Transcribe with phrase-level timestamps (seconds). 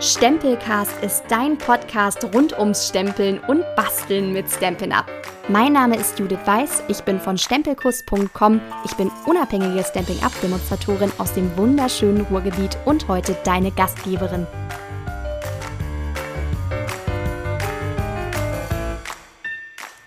[0.00, 5.06] Stempelcast ist dein Podcast rund ums Stempeln und Basteln mit Stampin' Up.
[5.48, 11.32] Mein Name ist Judith Weiß, ich bin von stempelkuss.com, ich bin unabhängige Stampin' Up-Demonstratorin aus
[11.32, 14.46] dem wunderschönen Ruhrgebiet und heute deine Gastgeberin.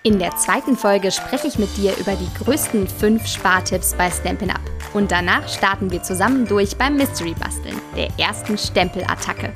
[0.03, 4.51] In der zweiten Folge spreche ich mit dir über die größten fünf Spartipps bei Stampin'
[4.51, 4.61] Up.
[4.93, 9.51] Und danach starten wir zusammen durch beim Mystery Basteln, der ersten Stempelattacke.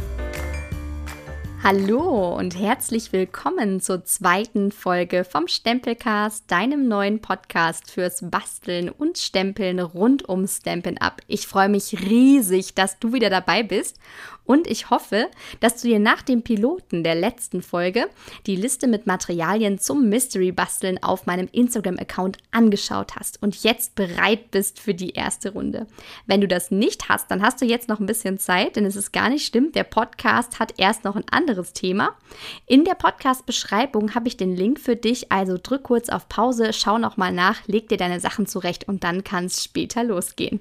[1.68, 9.18] Hallo und herzlich willkommen zur zweiten Folge vom Stempelcast, deinem neuen Podcast fürs Basteln und
[9.18, 11.24] Stempeln rund um Stampin' Up.
[11.26, 13.98] Ich freue mich riesig, dass du wieder dabei bist
[14.45, 15.27] und ich hoffe,
[15.59, 18.08] dass du dir nach dem Piloten der letzten Folge
[18.45, 24.52] die Liste mit Materialien zum Mystery Basteln auf meinem Instagram-Account angeschaut hast und jetzt bereit
[24.52, 25.88] bist für die erste Runde.
[26.26, 28.95] Wenn du das nicht hast, dann hast du jetzt noch ein bisschen Zeit, denn es
[28.95, 29.76] ist gar nicht stimmt.
[29.76, 32.16] Der Podcast hat erst noch ein anderes Thema.
[32.66, 36.98] In der Podcast-Beschreibung habe ich den Link für dich, also drück kurz auf Pause, schau
[36.98, 40.60] nochmal nach, leg dir deine Sachen zurecht und dann kann es später losgehen.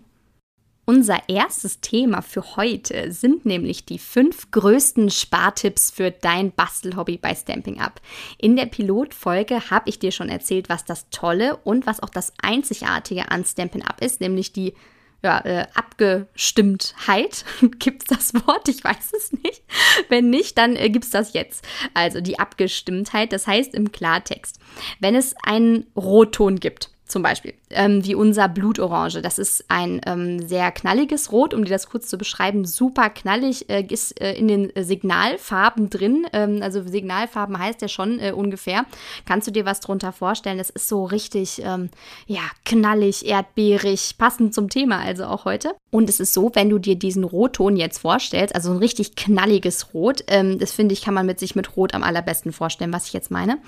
[0.86, 7.34] Unser erstes Thema für heute sind nämlich die fünf größten Spartipps für dein Bastelhobby bei
[7.34, 8.02] Stamping Up.
[8.36, 12.34] In der Pilotfolge habe ich dir schon erzählt, was das Tolle und was auch das
[12.42, 14.74] Einzigartige an Stampin' Up ist, nämlich die
[15.22, 17.46] ja, äh, Abgestimmtheit.
[17.78, 18.68] Gibt's das Wort?
[18.68, 19.62] Ich weiß es nicht.
[20.10, 21.66] Wenn nicht, dann äh, gibt's das jetzt.
[21.94, 24.58] Also die Abgestimmtheit, das heißt im Klartext,
[25.00, 29.20] wenn es einen Rotton gibt, zum Beispiel, ähm, wie unser Blutorange.
[29.20, 32.64] Das ist ein ähm, sehr knalliges Rot, um dir das kurz zu beschreiben.
[32.64, 36.27] Super knallig, äh, ist äh, in den Signalfarben drin.
[36.33, 38.86] Ähm, also Signalfarben heißt ja schon äh, ungefähr.
[39.27, 40.58] Kannst du dir was drunter vorstellen?
[40.58, 41.91] Das ist so richtig, ähm,
[42.27, 45.74] ja, knallig, erdbeerig, passend zum Thema also auch heute.
[45.91, 49.94] Und es ist so, wenn du dir diesen Rotton jetzt vorstellst, also ein richtig knalliges
[49.94, 53.06] Rot, ähm, das finde ich, kann man mit sich mit Rot am allerbesten vorstellen, was
[53.06, 53.58] ich jetzt meine,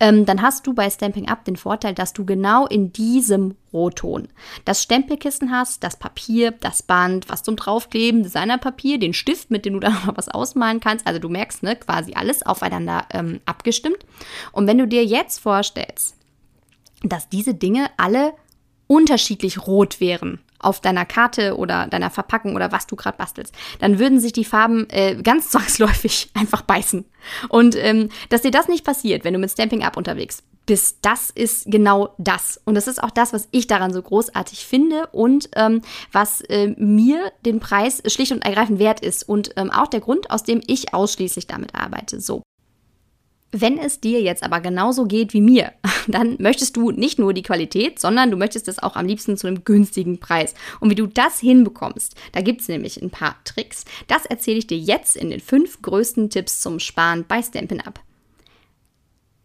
[0.00, 4.28] ähm, dann hast du bei Stamping Up den Vorteil, dass du genau in diesem Rotton
[4.64, 9.74] das Stempelkissen hast, das Papier, das Band, was zum Draufkleben, Designerpapier, den Stift, mit dem
[9.74, 11.06] du dann noch was ausmalen kannst.
[11.06, 13.98] Also du merkst, ne, quasi alles aufeinander ähm, abgestimmt.
[14.52, 16.16] Und wenn du dir jetzt vorstellst,
[17.02, 18.32] dass diese Dinge alle
[18.86, 23.98] unterschiedlich rot wären, auf deiner Karte oder deiner Verpackung oder was du gerade bastelst, dann
[23.98, 27.04] würden sich die Farben äh, ganz zwangsläufig einfach beißen.
[27.48, 31.30] Und ähm, dass dir das nicht passiert, wenn du mit Stamping Up unterwegs bist, das
[31.30, 32.60] ist genau das.
[32.64, 35.82] Und das ist auch das, was ich daran so großartig finde und ähm,
[36.12, 40.30] was äh, mir den Preis schlicht und ergreifend wert ist und ähm, auch der Grund,
[40.30, 42.20] aus dem ich ausschließlich damit arbeite.
[42.20, 42.42] So.
[43.56, 45.72] Wenn es dir jetzt aber genauso geht wie mir,
[46.08, 49.46] dann möchtest du nicht nur die Qualität, sondern du möchtest es auch am liebsten zu
[49.46, 50.54] einem günstigen Preis.
[50.80, 53.84] Und wie du das hinbekommst, da gibt es nämlich ein paar Tricks.
[54.08, 58.00] Das erzähle ich dir jetzt in den fünf größten Tipps zum Sparen bei Stampin' Up.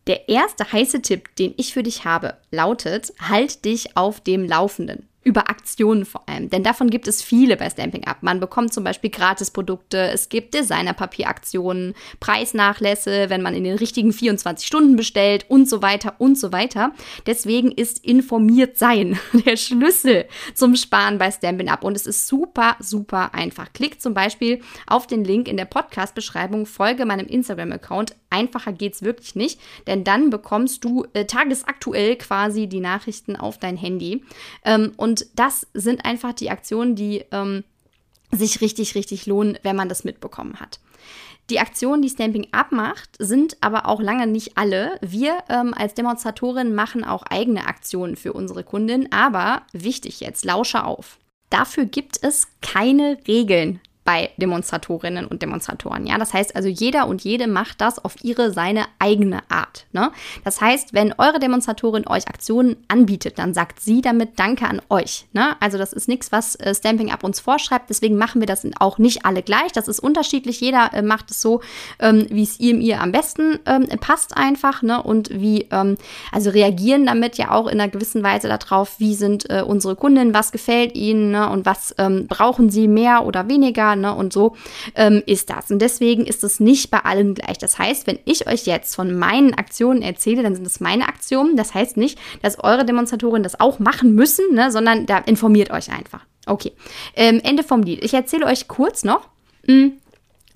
[0.08, 5.09] Der erste heiße Tipp, den ich für dich habe, lautet, halt dich auf dem Laufenden
[5.22, 6.50] über Aktionen vor allem.
[6.50, 8.18] Denn davon gibt es viele bei Stamping Up.
[8.22, 14.66] Man bekommt zum Beispiel Gratisprodukte, es gibt Designerpapieraktionen, Preisnachlässe, wenn man in den richtigen 24
[14.66, 16.94] Stunden bestellt und so weiter und so weiter.
[17.26, 21.84] Deswegen ist informiert sein der Schlüssel zum Sparen bei Stampin' Up.
[21.84, 23.74] Und es ist super, super einfach.
[23.74, 28.16] Klick zum Beispiel auf den Link in der Podcast-Beschreibung, folge meinem Instagram-Account.
[28.30, 33.76] Einfacher geht's wirklich nicht, denn dann bekommst du äh, tagesaktuell quasi die Nachrichten auf dein
[33.76, 34.24] Handy.
[34.64, 37.64] Ähm, und und das sind einfach die Aktionen, die ähm,
[38.32, 40.80] sich richtig, richtig lohnen, wenn man das mitbekommen hat.
[41.50, 45.00] Die Aktionen, die Stamping Up macht, sind aber auch lange nicht alle.
[45.02, 50.84] Wir ähm, als Demonstratorin machen auch eigene Aktionen für unsere Kundin, aber wichtig jetzt, lausche
[50.84, 51.18] auf.
[51.50, 56.08] Dafür gibt es keine Regeln bei Demonstratorinnen und Demonstratoren.
[56.08, 59.86] Ja, das heißt also, jeder und jede macht das auf ihre, seine eigene Art.
[59.92, 60.12] Ne?
[60.44, 65.28] Das heißt, wenn eure Demonstratorin euch Aktionen anbietet, dann sagt sie damit Danke an euch.
[65.34, 65.56] Ne?
[65.60, 67.90] Also das ist nichts, was äh, Stamping Up uns vorschreibt.
[67.90, 69.72] Deswegen machen wir das auch nicht alle gleich.
[69.74, 70.60] Das ist unterschiedlich.
[70.60, 71.62] Jeder äh, macht es so,
[72.00, 74.82] ähm, wie es ihm ihr am besten ähm, passt einfach.
[74.82, 75.04] Ne?
[75.04, 75.98] Und wie, ähm,
[76.32, 80.34] also reagieren damit ja auch in einer gewissen Weise darauf, wie sind äh, unsere Kundinnen,
[80.34, 81.50] was gefällt ihnen ne?
[81.50, 84.14] und was ähm, brauchen sie mehr oder weniger ne?
[84.14, 84.56] Und so
[84.96, 85.72] ähm, ist das.
[85.72, 87.58] Und deswegen ist es nicht bei allen gleich.
[87.58, 91.56] Das heißt, wenn ich euch jetzt von meinen Aktionen erzähle, dann sind es meine Aktionen.
[91.56, 94.72] Das heißt nicht, dass eure Demonstratoren das auch machen müssen, ne?
[94.72, 96.26] sondern da informiert euch einfach.
[96.46, 96.72] Okay.
[97.16, 98.04] Ähm, Ende vom Lied.
[98.04, 99.28] Ich erzähle euch kurz noch.
[99.66, 99.94] Hm,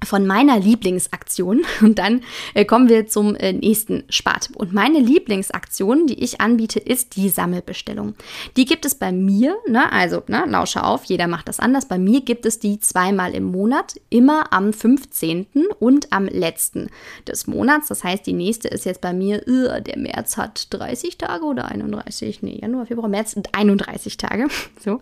[0.06, 2.22] von meiner Lieblingsaktion und dann
[2.54, 4.56] äh, kommen wir zum äh, nächsten Spartipp.
[4.56, 8.16] Und meine Lieblingsaktion, die ich anbiete, ist die Sammelbestellung.
[8.58, 11.88] Die gibt es bei mir, ne, also ne, lausche auf, jeder macht das anders.
[11.88, 15.48] Bei mir gibt es die zweimal im Monat, immer am 15.
[15.80, 16.90] und am letzten
[17.28, 17.88] des Monats.
[17.88, 21.66] Das heißt, die nächste ist jetzt bei mir, uh, der März hat 30 Tage oder
[21.66, 24.48] 31, nee, Januar, Februar, März sind 31 Tage.
[24.84, 25.00] So.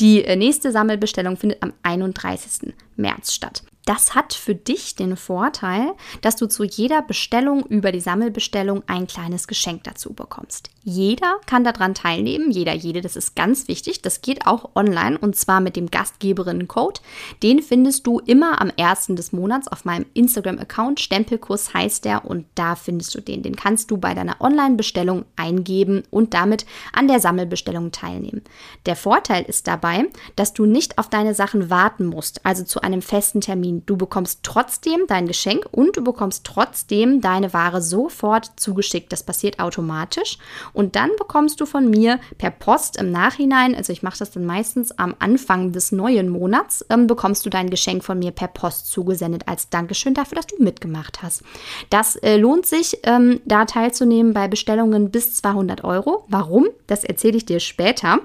[0.00, 2.74] Die äh, nächste Sammelbestellung findet am 31.
[2.96, 3.62] März statt.
[3.86, 9.06] Das hat für dich den Vorteil, dass du zu jeder Bestellung über die Sammelbestellung ein
[9.06, 10.70] kleines Geschenk dazu bekommst.
[10.82, 14.02] Jeder kann daran teilnehmen, jeder, jede, das ist ganz wichtig.
[14.02, 17.00] Das geht auch online und zwar mit dem Gastgeberinnen-Code.
[17.42, 21.00] Den findest du immer am ersten des Monats auf meinem Instagram-Account.
[21.00, 23.42] Stempelkurs heißt der und da findest du den.
[23.42, 28.42] Den kannst du bei deiner Online-Bestellung eingeben und damit an der Sammelbestellung teilnehmen.
[28.86, 30.06] Der Vorteil ist dabei,
[30.36, 33.79] dass du nicht auf deine Sachen warten musst, also zu einem festen Termin.
[33.86, 39.12] Du bekommst trotzdem dein Geschenk und du bekommst trotzdem deine Ware sofort zugeschickt.
[39.12, 40.38] Das passiert automatisch
[40.72, 44.44] und dann bekommst du von mir per Post im Nachhinein, also ich mache das dann
[44.44, 48.90] meistens am Anfang des neuen Monats, ähm, bekommst du dein Geschenk von mir per Post
[48.90, 51.42] zugesendet als Dankeschön dafür, dass du mitgemacht hast.
[51.90, 56.24] Das äh, lohnt sich, ähm, da teilzunehmen bei Bestellungen bis 200 Euro.
[56.28, 56.68] Warum?
[56.86, 58.18] Das erzähle ich dir später.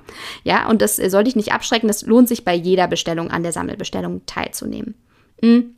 [0.43, 1.87] Ja, und das äh, soll dich nicht abschrecken.
[1.87, 4.95] Das lohnt sich bei jeder Bestellung an der Sammelbestellung teilzunehmen.
[5.41, 5.75] Mhm.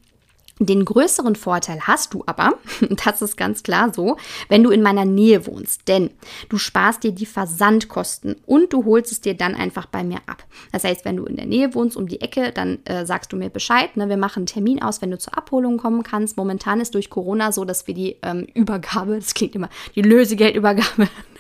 [0.60, 2.54] Den größeren Vorteil hast du aber,
[3.06, 4.18] das ist ganz klar so,
[4.50, 6.10] wenn du in meiner Nähe wohnst, denn
[6.50, 10.44] du sparst dir die Versandkosten und du holst es dir dann einfach bei mir ab.
[10.72, 13.38] Das heißt, wenn du in der Nähe wohnst, um die Ecke, dann äh, sagst du
[13.38, 13.96] mir Bescheid.
[13.98, 14.10] Ne?
[14.10, 16.38] Wir machen einen Termin aus, wenn du zur Abholung kommen kannst.
[16.38, 21.08] Momentan ist durch Corona so, dass wir die ähm, Übergabe, das klingt immer, die Lösegeldübergabe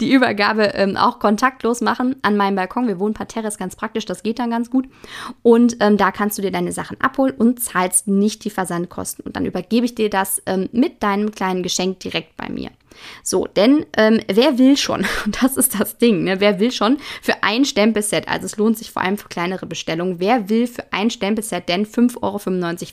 [0.00, 2.88] Die Übergabe ähm, auch kontaktlos machen an meinem Balkon.
[2.88, 4.86] Wir wohnen parterre, ist ganz praktisch, das geht dann ganz gut.
[5.42, 9.24] Und ähm, da kannst du dir deine Sachen abholen und zahlst nicht die Versandkosten.
[9.24, 12.70] Und dann übergebe ich dir das ähm, mit deinem kleinen Geschenk direkt bei mir.
[13.22, 15.06] So, denn ähm, wer will schon,
[15.40, 16.40] das ist das Ding, ne?
[16.40, 20.20] wer will schon für ein Stempelset, also es lohnt sich vor allem für kleinere Bestellungen,
[20.20, 22.38] wer will für ein Stempelset denn 5,95 Euro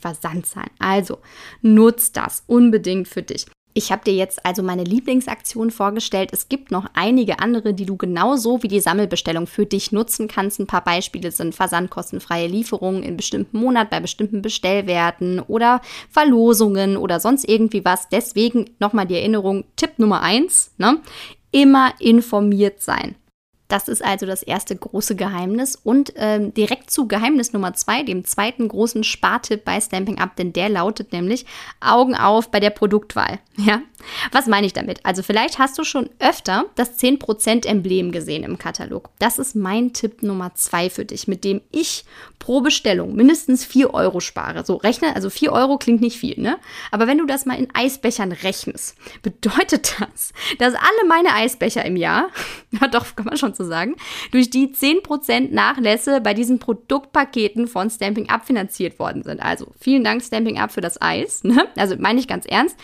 [0.00, 0.70] Versand zahlen?
[0.78, 1.18] Also
[1.62, 3.46] nutzt das unbedingt für dich.
[3.74, 6.30] Ich habe dir jetzt also meine Lieblingsaktion vorgestellt.
[6.32, 10.58] Es gibt noch einige andere, die du genauso wie die Sammelbestellung für dich nutzen kannst.
[10.58, 15.80] Ein paar Beispiele sind versandkostenfreie Lieferungen in bestimmten Monat bei bestimmten Bestellwerten oder
[16.10, 18.08] Verlosungen oder sonst irgendwie was.
[18.08, 21.00] Deswegen nochmal die Erinnerung, Tipp Nummer eins, ne?
[21.52, 23.14] immer informiert sein.
[23.68, 25.76] Das ist also das erste große Geheimnis.
[25.76, 30.54] Und ähm, direkt zu Geheimnis Nummer zwei, dem zweiten großen Spartipp bei Stamping Up, denn
[30.54, 31.44] der lautet nämlich
[31.80, 33.38] Augen auf bei der Produktwahl.
[33.60, 33.82] Ja,
[34.30, 35.04] was meine ich damit?
[35.04, 39.10] Also vielleicht hast du schon öfter das 10% Emblem gesehen im Katalog.
[39.18, 42.04] Das ist mein Tipp Nummer zwei für dich, mit dem ich
[42.38, 44.64] pro Bestellung mindestens 4 Euro spare.
[44.64, 46.56] So rechne, also 4 Euro klingt nicht viel, ne?
[46.92, 51.96] Aber wenn du das mal in Eisbechern rechnest, bedeutet das, dass alle meine Eisbecher im
[51.96, 52.28] Jahr,
[52.70, 53.96] ja doch, kann man schon so sagen,
[54.32, 59.40] durch die 10% Nachlässe bei diesen Produktpaketen von Stamping Up finanziert worden sind.
[59.40, 61.68] Also vielen Dank Stamping Up für das Eis, ne?
[61.76, 62.76] Also meine ich ganz ernst.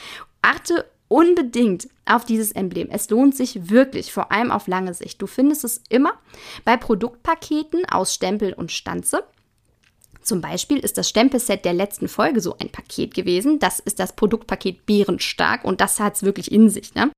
[0.42, 2.88] Achte unbedingt auf dieses Emblem.
[2.90, 5.22] Es lohnt sich wirklich, vor allem auf lange Sicht.
[5.22, 6.14] Du findest es immer
[6.64, 9.24] bei Produktpaketen aus Stempel und Stanze.
[10.22, 13.58] Zum Beispiel ist das Stempelset der letzten Folge so ein Paket gewesen.
[13.58, 16.94] Das ist das Produktpaket Bärenstark und das hat es wirklich in sich.
[16.94, 17.10] Ne?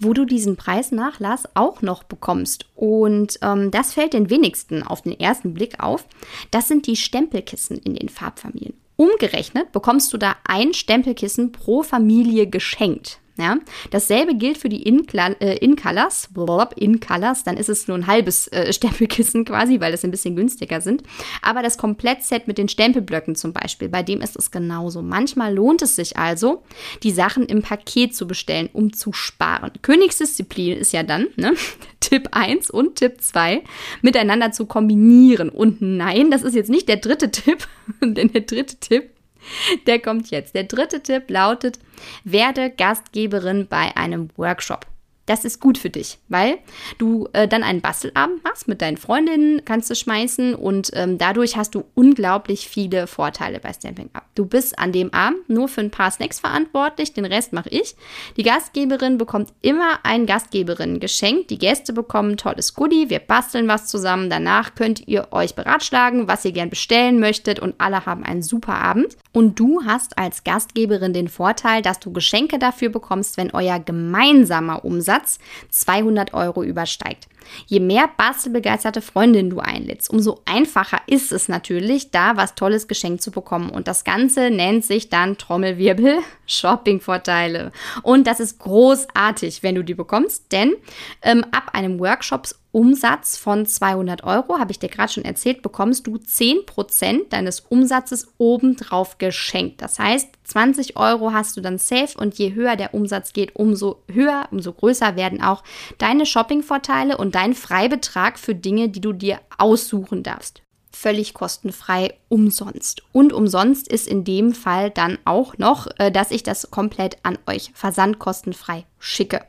[0.00, 2.66] Wo du diesen Preisnachlass auch noch bekommst.
[2.76, 6.06] Und ähm, das fällt den wenigsten auf den ersten Blick auf.
[6.50, 8.74] Das sind die Stempelkissen in den Farbfamilien.
[8.96, 13.20] Umgerechnet bekommst du da ein Stempelkissen pro Familie geschenkt.
[13.38, 13.56] Ja?
[13.90, 16.28] Dasselbe gilt für die äh, In-Colors.
[16.76, 20.80] In-Colors, dann ist es nur ein halbes äh, Stempelkissen quasi, weil das ein bisschen günstiger
[20.80, 21.02] sind.
[21.40, 25.02] Aber das Komplettset mit den Stempelblöcken zum Beispiel, bei dem ist es genauso.
[25.02, 26.64] Manchmal lohnt es sich also,
[27.02, 29.70] die Sachen im Paket zu bestellen, um zu sparen.
[29.82, 31.54] Königsdisziplin ist ja dann, ne?
[32.00, 33.62] Tipp 1 und Tipp 2
[34.02, 35.48] miteinander zu kombinieren.
[35.48, 37.66] Und nein, das ist jetzt nicht der dritte Tipp,
[38.02, 39.10] denn der dritte Tipp
[39.86, 40.54] der kommt jetzt.
[40.54, 41.78] Der dritte Tipp lautet,
[42.24, 44.86] werde Gastgeberin bei einem Workshop.
[45.28, 46.56] Das ist gut für dich, weil
[46.96, 51.54] du äh, dann einen Bastelabend machst mit deinen Freundinnen, kannst du schmeißen und ähm, dadurch
[51.58, 54.24] hast du unglaublich viele Vorteile bei Stamping Up.
[54.34, 57.94] Du bist an dem Abend nur für ein paar Snacks verantwortlich, den Rest mache ich.
[58.38, 61.48] Die Gastgeberin bekommt immer ein Gastgeberinnen-Geschenk.
[61.48, 64.30] Die Gäste bekommen ein tolles Goodie, wir basteln was zusammen.
[64.30, 68.76] Danach könnt ihr euch beratschlagen, was ihr gern bestellen möchtet und alle haben einen super
[68.76, 69.18] Abend.
[69.34, 74.86] Und du hast als Gastgeberin den Vorteil, dass du Geschenke dafür bekommst, wenn euer gemeinsamer
[74.86, 75.38] Umsatz Umsatz
[75.70, 77.28] 200 Euro übersteigt.
[77.66, 83.22] Je mehr bastelbegeisterte Freundinnen du einlädst, umso einfacher ist es natürlich, da was Tolles geschenkt
[83.22, 83.70] zu bekommen.
[83.70, 87.72] Und das Ganze nennt sich dann Trommelwirbel Shoppingvorteile.
[88.02, 90.74] Und das ist großartig, wenn du die bekommst, denn
[91.22, 96.06] ähm, ab einem Workshops Umsatz von 200 Euro, habe ich dir gerade schon erzählt, bekommst
[96.06, 99.80] du 10% deines Umsatzes obendrauf geschenkt.
[99.80, 104.02] Das heißt, 20 Euro hast du dann safe und je höher der Umsatz geht, umso
[104.10, 105.64] höher, umso größer werden auch
[105.98, 110.62] deine Shoppingvorteile und dein Freibetrag für Dinge, die du dir aussuchen darfst
[110.98, 113.02] völlig kostenfrei umsonst.
[113.12, 117.38] Und umsonst ist in dem Fall dann auch noch, äh, dass ich das komplett an
[117.46, 119.44] euch versandkostenfrei schicke.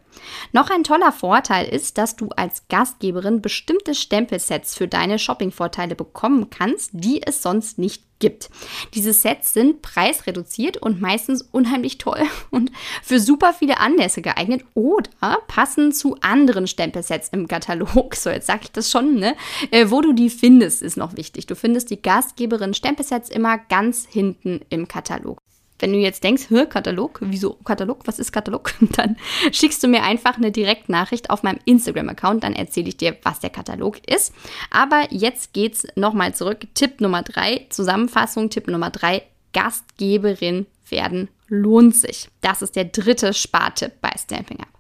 [0.51, 6.49] Noch ein toller Vorteil ist, dass du als Gastgeberin bestimmte Stempelsets für deine Shoppingvorteile bekommen
[6.49, 8.49] kannst, die es sonst nicht gibt.
[8.93, 12.21] Diese Sets sind preisreduziert und meistens unheimlich toll
[12.51, 12.71] und
[13.01, 18.15] für super viele Anlässe geeignet oder passen zu anderen Stempelsets im Katalog.
[18.15, 19.35] So, jetzt sage ich das schon, ne?
[19.71, 21.47] Äh, wo du die findest, ist noch wichtig.
[21.47, 25.39] Du findest die Gastgeberin Stempelsets immer ganz hinten im Katalog.
[25.79, 28.73] Wenn du jetzt denkst, hör Katalog, wieso Katalog, was ist Katalog?
[28.95, 29.17] Dann
[29.51, 33.49] schickst du mir einfach eine Direktnachricht auf meinem Instagram-Account, dann erzähle ich dir, was der
[33.49, 34.33] Katalog ist.
[34.71, 36.67] Aber jetzt geht's nochmal zurück.
[36.73, 42.29] Tipp Nummer drei, Zusammenfassung, Tipp Nummer drei, Gastgeberin werden lohnt sich.
[42.41, 44.78] Das ist der dritte Spartipp bei Stamping Up.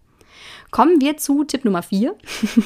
[0.71, 2.15] Kommen wir zu Tipp Nummer 4,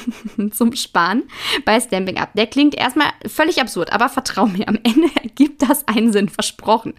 [0.52, 1.24] zum Sparen
[1.64, 2.30] bei Stamping Up.
[2.34, 6.94] Der klingt erstmal völlig absurd, aber vertrau mir, am Ende ergibt das einen Sinn, versprochen.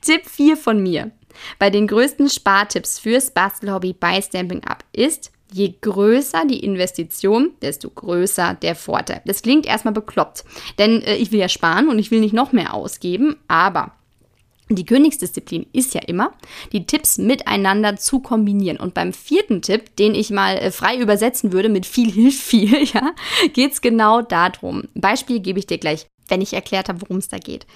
[0.00, 1.10] Tipp 4 von mir.
[1.58, 7.88] Bei den größten Spartipps fürs Bastelhobby bei Stamping Up ist, Je größer die Investition, desto
[7.88, 9.22] größer der Vorteil.
[9.24, 10.44] Das klingt erstmal bekloppt,
[10.78, 13.92] denn äh, ich will ja sparen und ich will nicht noch mehr ausgeben, aber
[14.68, 16.32] die Königsdisziplin ist ja immer,
[16.72, 18.78] die Tipps miteinander zu kombinieren.
[18.78, 22.84] Und beim vierten Tipp, den ich mal äh, frei übersetzen würde mit viel hilft viel,
[22.92, 23.12] ja,
[23.52, 24.84] geht's genau darum.
[24.94, 27.66] Beispiel gebe ich dir gleich wenn ich erklärt habe, worum es da geht.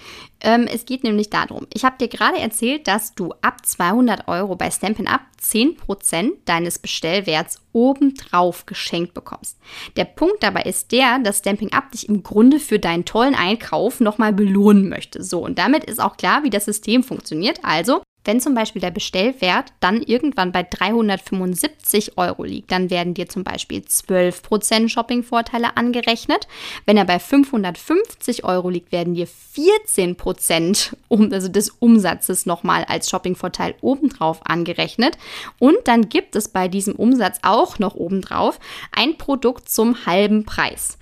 [0.40, 4.56] Ähm, es geht nämlich darum, ich habe dir gerade erzählt, dass du ab 200 Euro
[4.56, 9.58] bei Stampin' Up 10% deines Bestellwerts obendrauf geschenkt bekommst.
[9.96, 14.00] Der Punkt dabei ist der, dass Stamping Up dich im Grunde für deinen tollen Einkauf
[14.00, 15.22] nochmal belohnen möchte.
[15.22, 17.60] So, und damit ist auch klar, wie das System funktioniert.
[17.62, 23.28] Also, wenn zum Beispiel der Bestellwert dann irgendwann bei 375 Euro liegt, dann werden dir
[23.28, 26.46] zum Beispiel 12% Shoppingvorteile angerechnet.
[26.86, 33.10] Wenn er bei 550 Euro liegt, werden dir 14% um, also des Umsatzes nochmal als
[33.10, 35.18] Shoppingvorteil obendrauf angerechnet.
[35.58, 38.58] Und dann gibt es bei diesem Umsatz auch noch obendrauf
[38.92, 40.98] ein Produkt zum halben Preis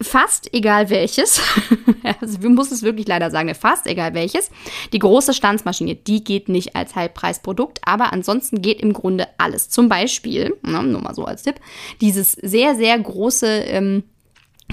[0.00, 1.40] fast egal welches,
[2.20, 4.50] also wir müssen es wirklich leider sagen, fast egal welches,
[4.92, 9.68] die große Stanzmaschine, die geht nicht als Halbpreisprodukt, aber ansonsten geht im Grunde alles.
[9.68, 11.56] Zum Beispiel, nur mal so als Tipp,
[12.00, 14.04] dieses sehr, sehr große ähm,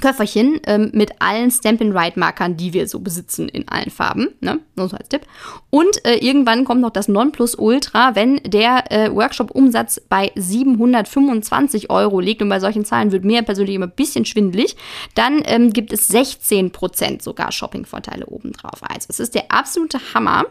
[0.02, 4.30] Köfferchen ähm, mit allen Stamp-and-Write-Markern, die wir so besitzen in allen Farben.
[4.42, 4.60] Ne?
[4.76, 5.22] Nur so als Tipp.
[5.70, 12.42] Und äh, irgendwann kommt noch das Nonplusultra, wenn der äh, Workshop-Umsatz bei 725 Euro liegt.
[12.42, 14.76] Und bei solchen Zahlen wird mir persönlich immer ein bisschen schwindelig.
[15.16, 18.82] Dann ähm, gibt es 16% sogar Shopping-Vorteile obendrauf.
[18.82, 20.46] Also es ist der absolute Hammer.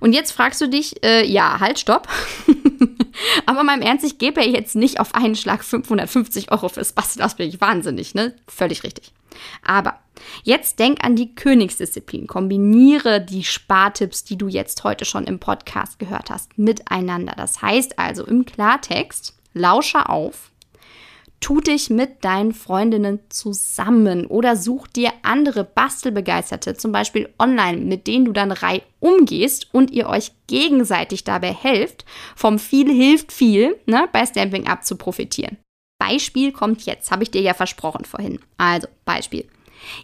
[0.00, 2.08] Und jetzt fragst du dich, äh, ja, halt, stopp.
[3.46, 6.92] Aber mal im Ernst, ich gebe ja jetzt nicht auf einen Schlag 550 Euro fürs
[6.92, 8.34] Basteln aus, bin ich wahnsinnig, ne?
[8.46, 9.12] Völlig richtig.
[9.64, 9.98] Aber
[10.44, 12.26] jetzt denk an die Königsdisziplin.
[12.26, 17.34] Kombiniere die Spartipps, die du jetzt heute schon im Podcast gehört hast, miteinander.
[17.36, 20.51] Das heißt also im Klartext, lausche auf,
[21.42, 28.06] Tu dich mit deinen Freundinnen zusammen oder such dir andere Bastelbegeisterte, zum Beispiel online, mit
[28.06, 32.04] denen du dann rei umgehst und ihr euch gegenseitig dabei helft,
[32.36, 35.58] vom viel hilft viel ne, bei Stamping Up zu profitieren.
[35.98, 38.38] Beispiel kommt jetzt, habe ich dir ja versprochen vorhin.
[38.56, 39.48] Also, Beispiel.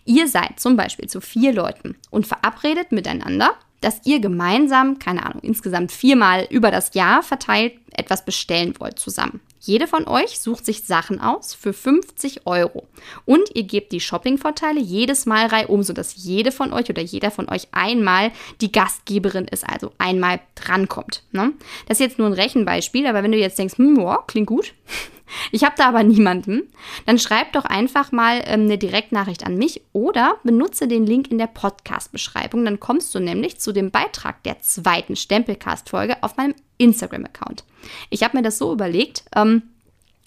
[0.05, 5.41] Ihr seid zum Beispiel zu vier Leuten und verabredet miteinander, dass ihr gemeinsam, keine Ahnung,
[5.43, 9.41] insgesamt viermal über das Jahr verteilt etwas bestellen wollt zusammen.
[9.61, 12.87] Jede von euch sucht sich Sachen aus für 50 Euro
[13.25, 17.49] und ihr gebt die Shoppingvorteile jedes Mal reihum, sodass jede von euch oder jeder von
[17.49, 18.31] euch einmal
[18.61, 21.25] die Gastgeberin ist, also einmal drankommt.
[21.33, 21.53] Ne?
[21.87, 24.75] Das ist jetzt nur ein Rechenbeispiel, aber wenn du jetzt denkst, hm, wow, klingt gut,
[25.53, 26.63] ich habe da aber niemanden,
[27.07, 31.39] dann schreib doch einfach mal ähm, eine Direktnachricht an mich oder benutze den Link in
[31.39, 32.65] der Podcast-Beschreibung.
[32.65, 37.65] Dann kommst du nämlich zu dem Beitrag der zweiten Stempelcast-Folge auf meinem Instagram-Account.
[38.11, 39.63] Ich habe mir das so überlegt, ähm,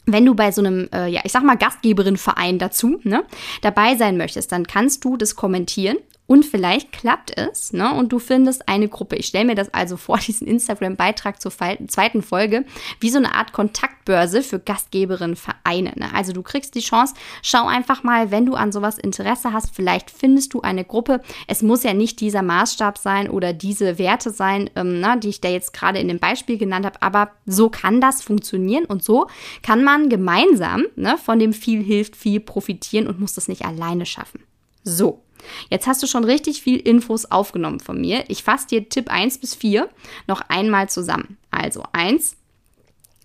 [0.06, 3.24] wenn du bei so einem, äh, ja, ich sag mal, Gastgeberin-Verein dazu ne,
[3.62, 5.98] dabei sein möchtest, dann kannst du das kommentieren
[6.28, 7.94] Und vielleicht klappt es, ne?
[7.94, 9.18] Und du findest eine Gruppe.
[9.18, 12.64] Ich stelle mir das also vor, diesen Instagram-Beitrag zur zweiten Folge,
[13.02, 15.92] wie so eine Art Kontaktbörse für Gastgeberinnen, Vereine.
[15.98, 16.14] Ne?
[16.14, 20.10] Also du kriegst die Chance, schau einfach mal, wenn du an sowas Interesse hast, vielleicht
[20.10, 21.20] findest du eine Gruppe.
[21.48, 25.42] Es muss ja nicht dieser Maßstab sein oder diese Werte sein, ähm, ne, die ich
[25.42, 29.28] da jetzt gerade in dem Beispiel genannt habe, aber so kann das funktionieren und so
[29.64, 34.06] kann man gemeinsam ne, von dem viel hilft, viel profitieren und muss das nicht alleine
[34.06, 34.42] schaffen.
[34.84, 35.24] So.
[35.70, 38.26] Jetzt hast du schon richtig viel Infos aufgenommen von mir.
[38.30, 39.90] Ich fasse dir Tipp 1 bis 4
[40.28, 41.38] noch einmal zusammen.
[41.50, 42.36] Also 1,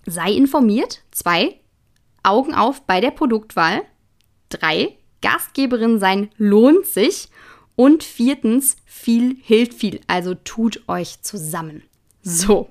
[0.06, 1.02] sei informiert.
[1.12, 1.58] 2,
[2.22, 3.82] Augen auf bei der Produktwahl.
[4.50, 7.28] 3, Gastgeberin sein lohnt sich.
[7.74, 10.00] Und viertens, viel hilft viel.
[10.06, 11.82] Also tut euch zusammen.
[12.22, 12.70] So.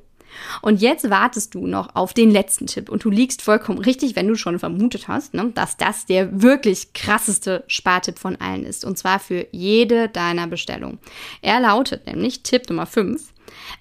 [0.62, 4.28] Und jetzt wartest du noch auf den letzten Tipp und du liegst vollkommen richtig, wenn
[4.28, 8.86] du schon vermutet hast, ne, dass das der wirklich krasseste Spartipp von allen ist.
[8.86, 11.00] Und zwar für jede deiner Bestellungen.
[11.42, 13.34] Er lautet nämlich Tipp Nummer 5.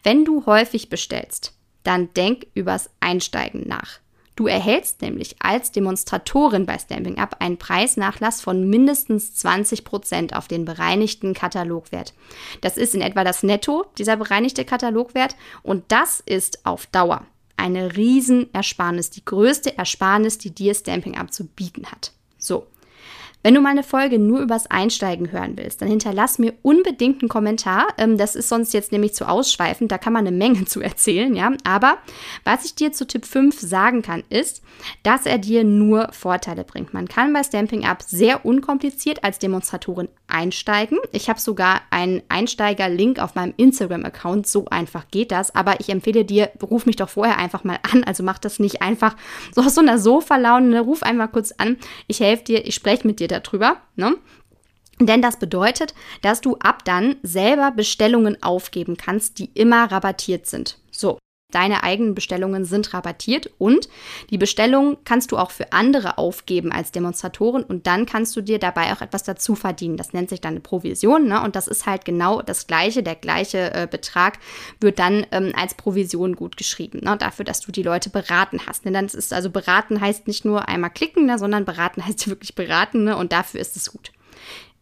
[0.03, 4.01] Wenn du häufig bestellst, dann denk übers Einsteigen nach.
[4.37, 10.49] Du erhältst nämlich als Demonstratorin bei Stamping Up einen Preisnachlass von mindestens 20 Prozent auf
[10.49, 12.15] den bereinigten Katalogwert.
[12.61, 17.25] Das ist in etwa das Netto, dieser bereinigte Katalogwert, und das ist auf Dauer
[17.57, 22.13] eine Riesenersparnis, die größte Ersparnis, die dir Stamping Up zu bieten hat.
[22.39, 22.67] So.
[23.45, 27.29] Wenn du mal eine Folge nur übers Einsteigen hören willst, dann hinterlass mir unbedingt einen
[27.29, 27.89] Kommentar.
[27.99, 31.37] Ähm, das ist sonst jetzt nämlich zu ausschweifend, da kann man eine Menge zu erzählen,
[31.37, 31.53] ja.
[31.63, 31.99] Aber
[32.45, 34.63] was ich dir zu Tipp 5 sagen kann, ist,
[35.03, 36.95] dass er dir nur Vorteile bringt.
[36.95, 40.99] Man kann bei Stamping Up sehr unkompliziert als Demonstratorin einsteigen.
[41.13, 44.47] Ich habe sogar einen Einsteiger-Link auf meinem Instagram-Account.
[44.47, 45.55] So einfach geht das.
[45.55, 48.05] Aber ich empfehle dir, ruf mich doch vorher einfach mal an.
[48.05, 49.17] Also mach das nicht einfach
[49.55, 50.81] so aus so einer Sofa-Laune.
[50.81, 51.77] Ruf einfach kurz an.
[52.07, 53.77] Ich helfe dir, ich spreche mit dir darüber.
[53.97, 54.17] Ne?
[55.01, 60.79] Denn das bedeutet, dass du ab dann selber Bestellungen aufgeben kannst, die immer rabattiert sind.
[60.91, 61.19] So.
[61.55, 63.89] Deine eigenen Bestellungen sind rabattiert und
[64.31, 68.59] die Bestellung kannst du auch für andere aufgeben als Demonstratoren und dann kannst du dir
[68.59, 69.97] dabei auch etwas dazu verdienen.
[69.97, 71.43] Das nennt sich dann eine Provision ne?
[71.43, 73.05] und das ist halt genau das gleiche.
[73.05, 74.39] Der gleiche äh, Betrag
[74.81, 77.17] wird dann ähm, als Provision gut geschrieben, ne?
[77.17, 78.85] dafür, dass du die Leute beraten hast.
[78.85, 78.91] Ne?
[78.91, 81.39] Dann ist also beraten heißt nicht nur einmal klicken, ne?
[81.39, 83.17] sondern beraten heißt wirklich beraten ne?
[83.17, 84.11] und dafür ist es gut.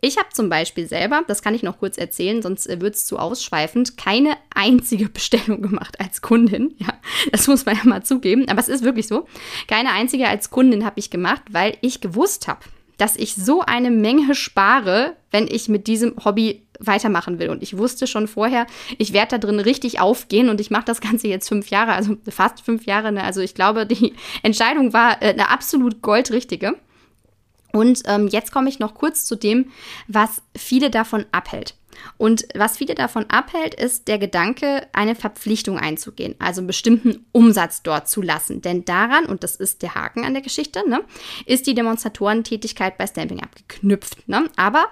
[0.05, 3.07] Ich habe zum Beispiel selber, das kann ich noch kurz erzählen, sonst äh, wird es
[3.07, 6.75] zu ausschweifend, keine einzige Bestellung gemacht als Kundin.
[6.79, 6.89] Ja,
[7.31, 9.29] das muss man ja mal zugeben, aber es ist wirklich so.
[9.69, 12.63] Keine einzige als Kundin habe ich gemacht, weil ich gewusst habe,
[12.99, 17.51] dass ich so eine Menge spare, wenn ich mit diesem Hobby weitermachen will.
[17.51, 18.67] Und ich wusste schon vorher,
[18.99, 22.17] ich werde da drin richtig aufgehen und ich mache das Ganze jetzt fünf Jahre, also
[22.29, 23.13] fast fünf Jahre.
[23.13, 23.23] Ne?
[23.23, 26.75] Also ich glaube, die Entscheidung war äh, eine absolut goldrichtige.
[27.73, 29.71] Und ähm, jetzt komme ich noch kurz zu dem,
[30.09, 31.75] was viele davon abhält.
[32.17, 37.83] Und was viele davon abhält, ist der Gedanke, eine Verpflichtung einzugehen, also einen bestimmten Umsatz
[37.83, 38.63] dort zu lassen.
[38.63, 41.03] Denn daran, und das ist der Haken an der Geschichte, ne,
[41.47, 44.29] ist die Demonstratorentätigkeit bei Stamping abgeknüpft.
[44.29, 44.49] Ne?
[44.57, 44.87] Aber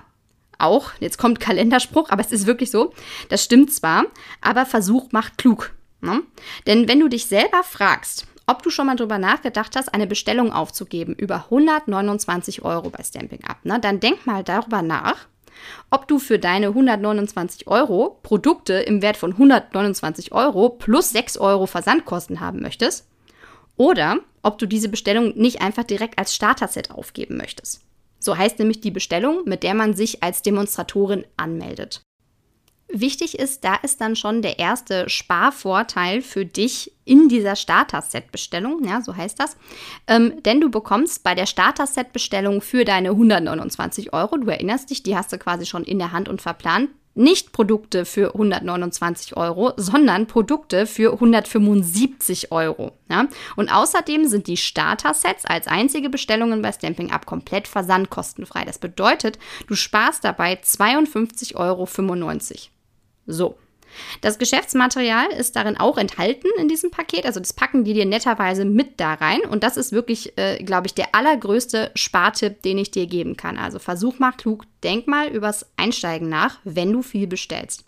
[0.58, 2.92] auch, jetzt kommt Kalenderspruch, aber es ist wirklich so,
[3.28, 4.04] das stimmt zwar,
[4.40, 5.72] aber Versuch macht klug.
[6.02, 6.22] Ne?
[6.66, 10.52] Denn wenn du dich selber fragst, ob du schon mal drüber nachgedacht hast, eine Bestellung
[10.52, 13.78] aufzugeben über 129 Euro bei Stamping Up, ne?
[13.80, 15.26] dann denk mal darüber nach,
[15.90, 21.66] ob du für deine 129 Euro Produkte im Wert von 129 Euro plus 6 Euro
[21.66, 23.06] Versandkosten haben möchtest
[23.76, 27.82] oder ob du diese Bestellung nicht einfach direkt als Starter-Set aufgeben möchtest.
[28.18, 32.02] So heißt nämlich die Bestellung, mit der man sich als Demonstratorin anmeldet.
[32.92, 39.00] Wichtig ist, da ist dann schon der erste Sparvorteil für dich in dieser Starter-Set-Bestellung, ja,
[39.00, 39.56] so heißt das.
[40.06, 45.16] Ähm, denn du bekommst bei der Starter-Set-Bestellung für deine 129 Euro, du erinnerst dich, die
[45.16, 50.26] hast du quasi schon in der Hand und verplant, nicht Produkte für 129 Euro, sondern
[50.26, 52.92] Produkte für 175 Euro.
[53.08, 53.26] Ja?
[53.56, 58.64] Und außerdem sind die Starter-Sets als einzige Bestellungen bei Stamping Up komplett versandkostenfrei.
[58.64, 61.86] Das bedeutet, du sparst dabei 52,95 Euro.
[63.32, 63.56] So.
[64.20, 67.26] Das Geschäftsmaterial ist darin auch enthalten in diesem Paket.
[67.26, 69.40] Also das packen die dir netterweise mit da rein.
[69.40, 73.58] Und das ist wirklich, äh, glaube ich, der allergrößte Spartipp, den ich dir geben kann.
[73.58, 77.84] Also versuch mal klug, denk mal übers Einsteigen nach, wenn du viel bestellst.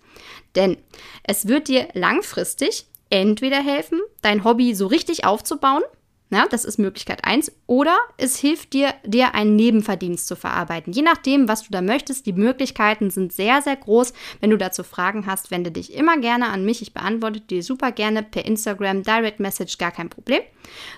[0.56, 0.76] Denn
[1.22, 5.82] es wird dir langfristig entweder helfen, dein Hobby so richtig aufzubauen
[6.32, 7.52] ja, das ist Möglichkeit 1.
[7.66, 10.92] Oder es hilft dir, dir einen Nebenverdienst zu verarbeiten.
[10.92, 12.24] Je nachdem, was du da möchtest.
[12.24, 14.14] Die Möglichkeiten sind sehr, sehr groß.
[14.40, 16.80] Wenn du dazu Fragen hast, wende dich immer gerne an mich.
[16.80, 20.40] Ich beantworte dir super gerne per Instagram, Direct Message, gar kein Problem.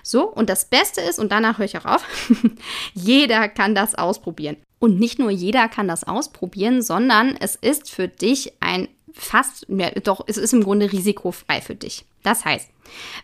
[0.03, 2.05] So, und das Beste ist, und danach höre ich auch auf,
[2.93, 4.55] jeder kann das ausprobieren.
[4.79, 9.89] Und nicht nur jeder kann das ausprobieren, sondern es ist für dich ein fast, ja,
[9.91, 12.05] doch, es ist im Grunde risikofrei für dich.
[12.23, 12.69] Das heißt,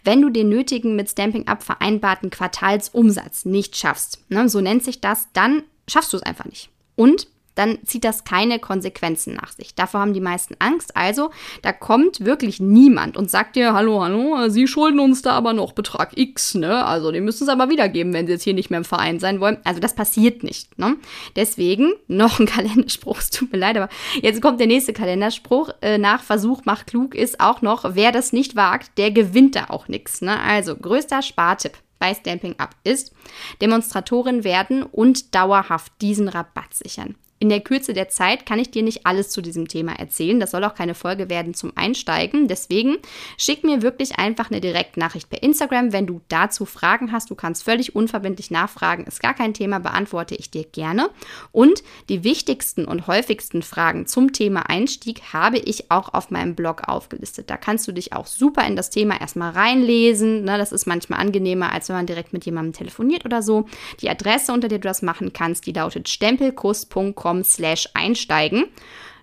[0.03, 5.01] wenn du den nötigen mit Stamping Up vereinbarten Quartalsumsatz nicht schaffst, ne, so nennt sich
[5.01, 6.69] das, dann schaffst du es einfach nicht.
[6.95, 9.75] Und dann zieht das keine Konsequenzen nach sich.
[9.75, 10.95] Davor haben die meisten Angst.
[10.95, 15.53] Also, da kommt wirklich niemand und sagt dir, hallo, hallo, Sie schulden uns da aber
[15.53, 16.85] noch Betrag X, ne?
[16.85, 19.39] Also, den müssen Sie aber wiedergeben, wenn Sie jetzt hier nicht mehr im Verein sein
[19.39, 19.57] wollen.
[19.63, 20.95] Also, das passiert nicht, ne?
[21.35, 23.89] Deswegen noch ein Kalenderspruch, es tut mir leid, aber
[24.21, 25.69] jetzt kommt der nächste Kalenderspruch.
[25.81, 29.65] Äh, nach Versuch macht klug ist auch noch, wer das nicht wagt, der gewinnt da
[29.69, 30.39] auch nichts, ne?
[30.39, 33.13] Also, größter Spartipp bei Stamping Up ist,
[33.61, 37.15] Demonstratorin werden und dauerhaft diesen Rabatt sichern.
[37.41, 40.39] In der Kürze der Zeit kann ich dir nicht alles zu diesem Thema erzählen.
[40.39, 42.47] Das soll auch keine Folge werden zum Einsteigen.
[42.47, 42.97] Deswegen
[43.35, 47.31] schick mir wirklich einfach eine Direktnachricht per Instagram, wenn du dazu Fragen hast.
[47.31, 49.05] Du kannst völlig unverbindlich nachfragen.
[49.05, 51.09] Ist gar kein Thema, beantworte ich dir gerne.
[51.51, 56.89] Und die wichtigsten und häufigsten Fragen zum Thema Einstieg habe ich auch auf meinem Blog
[56.89, 57.49] aufgelistet.
[57.49, 60.43] Da kannst du dich auch super in das Thema erstmal reinlesen.
[60.43, 63.65] Ne, das ist manchmal angenehmer, als wenn man direkt mit jemandem telefoniert oder so.
[63.99, 68.65] Die Adresse, unter der du das machen kannst, die lautet stempelkuss.com patreon.com slash einsteigen.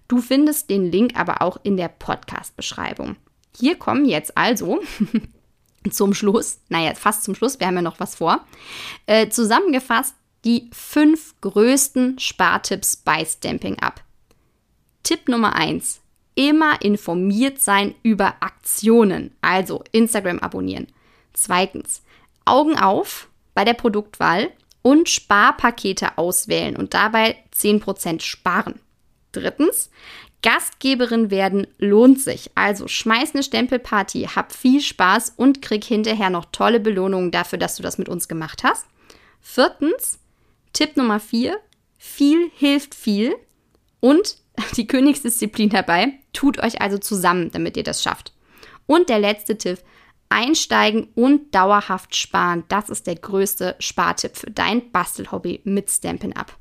[0.09, 3.17] Du findest den Link aber auch in der Podcast-Beschreibung.
[3.57, 4.81] Hier kommen jetzt also
[5.91, 8.45] zum Schluss, naja, fast zum Schluss, wir haben ja noch was vor,
[9.07, 14.03] äh, zusammengefasst die fünf größten Spartipps bei Stamping Up.
[15.03, 16.01] Tipp Nummer eins:
[16.37, 20.87] Immer informiert sein über Aktionen, also Instagram abonnieren.
[21.33, 22.03] Zweitens,
[22.45, 24.51] Augen auf bei der Produktwahl
[24.83, 28.81] und Sparpakete auswählen und dabei 10% sparen.
[29.33, 29.91] Drittens,
[30.43, 32.51] Gastgeberin werden lohnt sich.
[32.55, 37.77] Also schmeiß eine Stempelparty, hab viel Spaß und krieg hinterher noch tolle Belohnungen dafür, dass
[37.77, 38.87] du das mit uns gemacht hast.
[39.41, 40.19] Viertens,
[40.73, 41.59] Tipp Nummer vier,
[41.99, 43.35] viel hilft viel.
[44.01, 44.37] Und
[44.77, 48.33] die Königsdisziplin dabei, tut euch also zusammen, damit ihr das schafft.
[48.87, 49.81] Und der letzte Tipp,
[50.29, 56.58] Einsteigen und dauerhaft sparen, das ist der größte Spartipp für dein Bastelhobby mit Stampin' Up.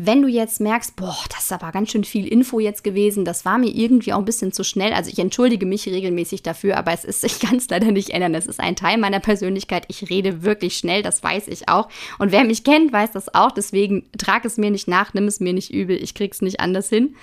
[0.00, 3.44] Wenn du jetzt merkst, boah, das ist aber ganz schön viel Info jetzt gewesen, das
[3.44, 4.92] war mir irgendwie auch ein bisschen zu schnell.
[4.92, 8.36] Also ich entschuldige mich regelmäßig dafür, aber es ist, ich kann es leider nicht ändern.
[8.36, 9.86] Es ist ein Teil meiner Persönlichkeit.
[9.88, 11.88] Ich rede wirklich schnell, das weiß ich auch.
[12.20, 13.50] Und wer mich kennt, weiß das auch.
[13.50, 16.88] Deswegen trag es mir nicht nach, nimm es mir nicht übel, ich krieg's nicht anders
[16.88, 17.16] hin.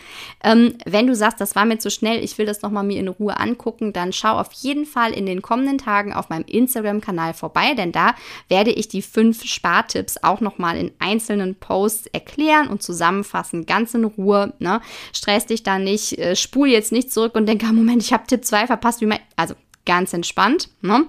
[0.44, 3.08] Ähm, wenn du sagst, das war mir zu schnell, ich will das nochmal mir in
[3.08, 7.74] Ruhe angucken, dann schau auf jeden Fall in den kommenden Tagen auf meinem Instagram-Kanal vorbei,
[7.74, 8.16] denn da
[8.50, 13.94] werde ich die fünf Spartipps auch nochmal in einzelnen Posts erklären erklären und zusammenfassen, ganz
[13.94, 14.54] in Ruhe.
[14.60, 14.82] Ne?
[15.14, 18.28] Stress dich da nicht, äh, spul jetzt nicht zurück und denke, ah, Moment, ich habe
[18.28, 19.02] Tipp 2 verpasst.
[19.02, 20.70] Wie mein also ganz entspannt.
[20.82, 21.06] Ne?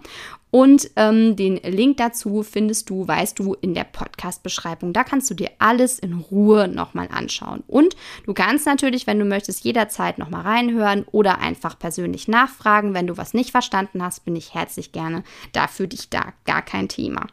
[0.50, 4.92] Und ähm, den Link dazu findest du, weißt du, in der Podcast-Beschreibung.
[4.92, 7.62] Da kannst du dir alles in Ruhe nochmal anschauen.
[7.66, 12.94] Und du kannst natürlich, wenn du möchtest, jederzeit nochmal reinhören oder einfach persönlich nachfragen.
[12.94, 16.32] Wenn du was nicht verstanden hast, bin ich herzlich gerne da für dich da.
[16.44, 17.26] Gar kein Thema.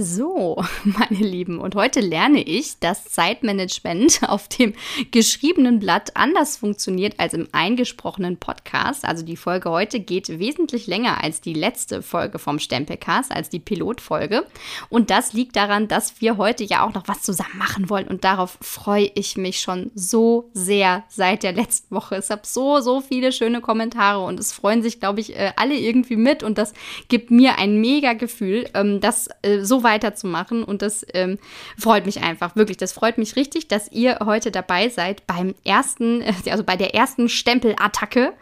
[0.00, 4.74] So, meine Lieben, und heute lerne ich, dass Zeitmanagement auf dem
[5.10, 9.04] geschriebenen Blatt anders funktioniert als im eingesprochenen Podcast.
[9.04, 13.58] Also die Folge heute geht wesentlich länger als die letzte Folge vom Stempelcast, als die
[13.58, 14.46] Pilotfolge.
[14.88, 18.06] Und das liegt daran, dass wir heute ja auch noch was zusammen machen wollen.
[18.06, 22.14] Und darauf freue ich mich schon so sehr seit der letzten Woche.
[22.14, 25.74] Es habe so, so viele schöne Kommentare und es freuen sich, glaube ich, äh, alle
[25.74, 26.44] irgendwie mit.
[26.44, 26.72] Und das
[27.08, 30.62] gibt mir ein mega Gefühl, ähm, dass äh, so weiterzumachen.
[30.62, 31.38] Und das ähm,
[31.78, 32.76] freut mich einfach, wirklich.
[32.76, 37.28] Das freut mich richtig, dass ihr heute dabei seid beim ersten, also bei der ersten
[37.28, 38.34] Stempelattacke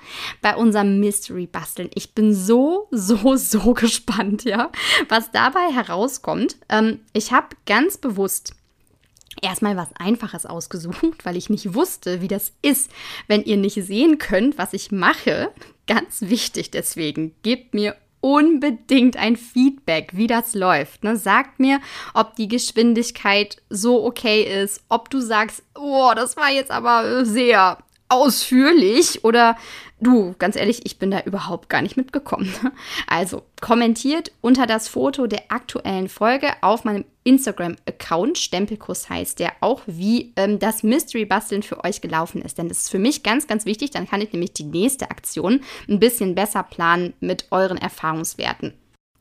[0.42, 1.88] bei unserem Mystery Basteln.
[1.94, 4.70] Ich bin so, so, so gespannt, ja,
[5.08, 6.56] was dabei herauskommt.
[6.68, 8.54] Ähm, ich habe ganz bewusst
[9.42, 12.90] erstmal was Einfaches ausgesucht, weil ich nicht wusste, wie das ist,
[13.28, 15.52] wenn ihr nicht sehen könnt, was ich mache.
[15.86, 17.96] Ganz wichtig deswegen, gebt mir
[18.26, 21.04] unbedingt ein Feedback, wie das läuft.
[21.04, 21.16] Ne?
[21.16, 21.78] Sagt mir,
[22.12, 27.78] ob die Geschwindigkeit so okay ist, ob du sagst, oh, das war jetzt aber sehr
[28.08, 29.56] ausführlich oder
[30.00, 32.52] du, ganz ehrlich, ich bin da überhaupt gar nicht mitgekommen.
[33.08, 39.82] Also kommentiert unter das Foto der aktuellen Folge auf meinem Instagram-Account, Stempelkuss heißt der, auch
[39.86, 42.58] wie ähm, das Mystery-Basteln für euch gelaufen ist.
[42.58, 43.90] Denn das ist für mich ganz, ganz wichtig.
[43.90, 48.74] Dann kann ich nämlich die nächste Aktion ein bisschen besser planen mit euren Erfahrungswerten.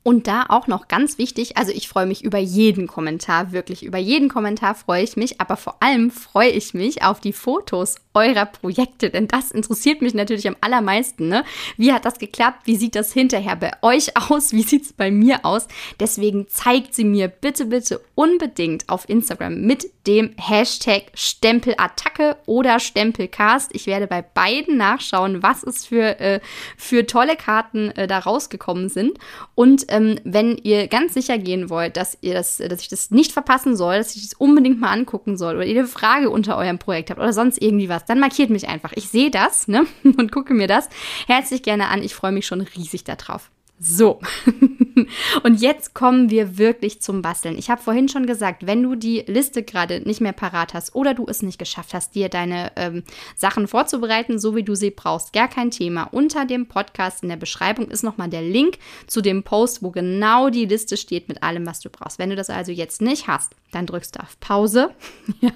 [0.07, 3.97] Und da auch noch ganz wichtig, also ich freue mich über jeden Kommentar, wirklich über
[3.97, 8.45] jeden Kommentar freue ich mich, aber vor allem freue ich mich auf die Fotos eurer
[8.45, 11.27] Projekte, denn das interessiert mich natürlich am allermeisten.
[11.27, 11.43] Ne?
[11.77, 12.61] Wie hat das geklappt?
[12.65, 14.53] Wie sieht das hinterher bei euch aus?
[14.53, 15.67] Wie sieht es bei mir aus?
[15.99, 23.71] Deswegen zeigt sie mir bitte, bitte unbedingt auf Instagram mit dem Hashtag Stempelattacke oder Stempelcast.
[23.73, 26.39] Ich werde bei beiden nachschauen, was es für, äh,
[26.77, 29.17] für tolle Karten äh, da rausgekommen sind.
[29.55, 33.31] Und ähm, wenn ihr ganz sicher gehen wollt, dass ihr das, dass ich das nicht
[33.31, 36.79] verpassen soll, dass ich das unbedingt mal angucken soll oder ihr eine Frage unter eurem
[36.79, 38.91] Projekt habt oder sonst irgendwie was, dann markiert mich einfach.
[38.95, 39.85] Ich sehe das ne?
[40.03, 40.89] und gucke mir das
[41.27, 42.03] herzlich gerne an.
[42.03, 43.49] Ich freue mich schon riesig darauf.
[43.77, 44.21] So,
[45.43, 47.57] und jetzt kommen wir wirklich zum Basteln.
[47.57, 51.13] Ich habe vorhin schon gesagt, wenn du die Liste gerade nicht mehr parat hast oder
[51.13, 53.03] du es nicht geschafft hast, dir deine ähm,
[53.35, 56.03] Sachen vorzubereiten, so wie du sie brauchst, gar kein Thema.
[56.03, 60.49] Unter dem Podcast in der Beschreibung ist nochmal der Link zu dem Post, wo genau
[60.49, 62.17] die Liste steht mit allem, was du brauchst.
[62.17, 64.91] Wenn du das also jetzt nicht hast, dann drückst du auf Pause,
[65.41, 65.51] ja,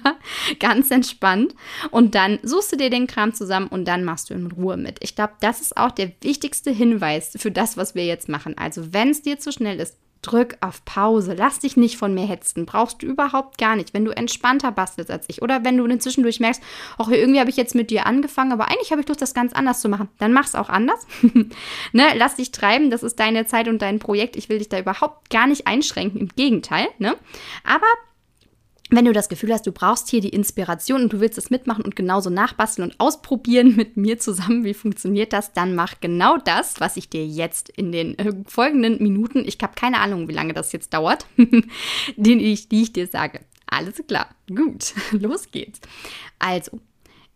[0.58, 1.54] ganz entspannt
[1.90, 4.98] und dann suchst du dir den Kram zusammen und dann machst du in Ruhe mit.
[5.00, 8.56] Ich glaube, das ist auch der wichtigste Hinweis für das, was wir jetzt machen.
[8.58, 11.34] Also, wenn es dir zu schnell ist, drück auf Pause.
[11.34, 12.66] Lass dich nicht von mir hetzen.
[12.66, 13.94] Brauchst du überhaupt gar nicht.
[13.94, 16.62] Wenn du entspannter bastelst als ich oder wenn du zwischendurch merkst,
[16.98, 19.52] ach, irgendwie habe ich jetzt mit dir angefangen, aber eigentlich habe ich Lust, das ganz
[19.52, 21.06] anders zu machen, dann mach es auch anders.
[21.92, 22.04] ne?
[22.16, 22.90] Lass dich treiben.
[22.90, 24.36] Das ist deine Zeit und dein Projekt.
[24.36, 26.20] Ich will dich da überhaupt gar nicht einschränken.
[26.20, 26.88] Im Gegenteil.
[26.98, 27.16] Ne?
[27.64, 27.86] Aber
[28.90, 31.84] wenn du das Gefühl hast, du brauchst hier die Inspiration und du willst es mitmachen
[31.84, 36.80] und genauso nachbasteln und ausprobieren mit mir zusammen, wie funktioniert das, dann mach genau das,
[36.80, 40.54] was ich dir jetzt in den äh, folgenden Minuten, ich habe keine Ahnung, wie lange
[40.54, 41.26] das jetzt dauert,
[42.16, 43.40] den ich, die ich dir sage.
[43.66, 45.80] Alles klar, gut, los geht's.
[46.38, 46.80] Also,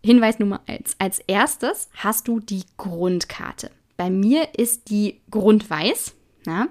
[0.04, 0.96] Hinweis Nummer eins.
[0.98, 3.70] Als erstes hast du die Grundkarte.
[3.96, 6.14] Bei mir ist die Grundweiß.
[6.46, 6.68] Ja,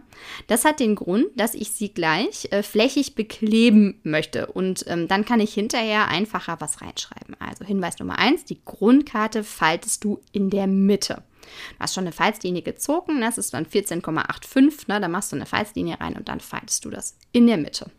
[0.47, 5.25] das hat den Grund, dass ich sie gleich äh, flächig bekleben möchte und ähm, dann
[5.25, 7.35] kann ich hinterher einfacher was reinschreiben.
[7.39, 11.23] Also Hinweis Nummer eins: die Grundkarte faltest du in der Mitte.
[11.43, 15.01] Du hast schon eine Falzlinie gezogen, das ist dann 14,85, ne?
[15.01, 17.91] da machst du eine Falzlinie rein und dann faltest du das in der Mitte.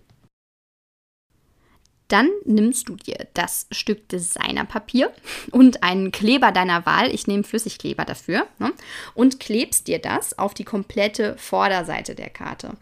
[2.14, 5.12] Dann nimmst du dir das Stück Designerpapier
[5.50, 8.72] und einen Kleber deiner Wahl, ich nehme Flüssigkleber dafür, ne,
[9.14, 12.76] und klebst dir das auf die komplette Vorderseite der Karte.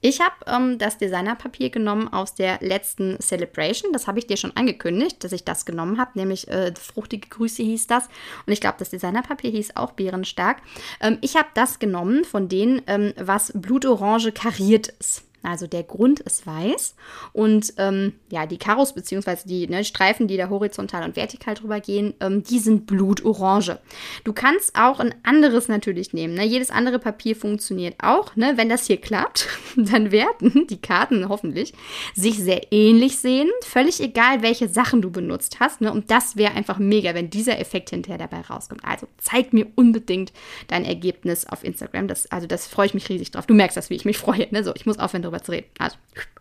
[0.00, 3.92] Ich habe ähm, das Designerpapier genommen aus der letzten Celebration.
[3.92, 7.62] Das habe ich dir schon angekündigt, dass ich das genommen habe, nämlich äh, fruchtige Grüße
[7.62, 8.06] hieß das.
[8.46, 10.62] Und ich glaube, das Designerpapier hieß auch bärenstark.
[11.02, 15.27] Ähm, ich habe das genommen von denen, ähm, was blutorange kariert ist.
[15.42, 16.96] Also der Grund ist weiß
[17.32, 19.36] und ähm, ja, die Karos bzw.
[19.44, 23.78] die ne, Streifen, die da horizontal und vertikal drüber gehen, ähm, die sind blutorange.
[24.24, 26.34] Du kannst auch ein anderes natürlich nehmen.
[26.34, 26.44] Ne?
[26.44, 28.34] Jedes andere Papier funktioniert auch.
[28.34, 28.54] Ne?
[28.56, 31.72] Wenn das hier klappt, dann werden die Karten hoffentlich
[32.14, 33.48] sich sehr ähnlich sehen.
[33.62, 35.80] Völlig egal, welche Sachen du benutzt hast.
[35.80, 35.92] Ne?
[35.92, 38.84] Und das wäre einfach mega, wenn dieser Effekt hinterher dabei rauskommt.
[38.84, 40.32] Also zeig mir unbedingt
[40.66, 42.08] dein Ergebnis auf Instagram.
[42.08, 43.46] Das, also das freue ich mich riesig drauf.
[43.46, 44.48] Du merkst das, wie ich mich freue.
[44.50, 44.64] Ne?
[44.64, 45.68] So, ich muss aufhören, darüber zu reden.
[45.78, 45.96] Also,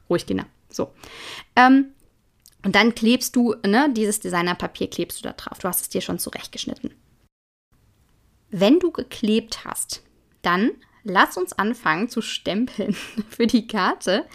[0.10, 0.46] ruhig, Kinder.
[0.70, 0.94] So.
[1.56, 1.94] Ähm,
[2.64, 5.60] und dann klebst du, ne, dieses Designerpapier klebst du da drauf.
[5.60, 6.94] Du hast es dir schon zurechtgeschnitten.
[8.50, 10.04] Wenn du geklebt hast,
[10.42, 10.72] dann
[11.10, 12.94] lass uns anfangen zu stempeln.
[13.30, 14.26] Für die Karte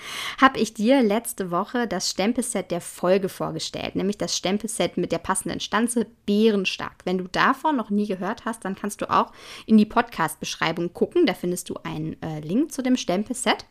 [0.41, 5.19] habe ich dir letzte Woche das Stempelset der Folge vorgestellt, nämlich das Stempelset mit der
[5.19, 7.03] passenden Stanze Bärenstark.
[7.05, 9.33] Wenn du davon noch nie gehört hast, dann kannst du auch
[9.67, 11.27] in die Podcast-Beschreibung gucken.
[11.27, 13.67] Da findest du einen äh, Link zu dem Stempelset.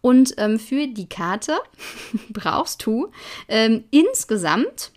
[0.00, 1.58] Und ähm, für die Karte
[2.30, 3.10] brauchst du
[3.48, 4.92] ähm, insgesamt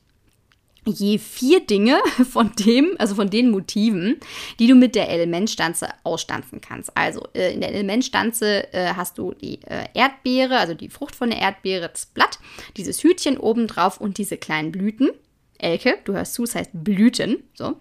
[0.86, 4.20] je vier Dinge von dem, also von den Motiven,
[4.60, 6.96] die du mit der Elementstanze ausstanzen kannst.
[6.96, 11.30] Also äh, in der Elementstanze äh, hast du die äh, Erdbeere, also die Frucht von
[11.30, 12.40] der Erdbeere, das Blatt,
[12.78, 15.10] dieses Hütchen oben drauf und diese kleinen Blüten.
[15.58, 17.44] Elke, du hörst zu, es heißt Blüten.
[17.54, 17.78] So.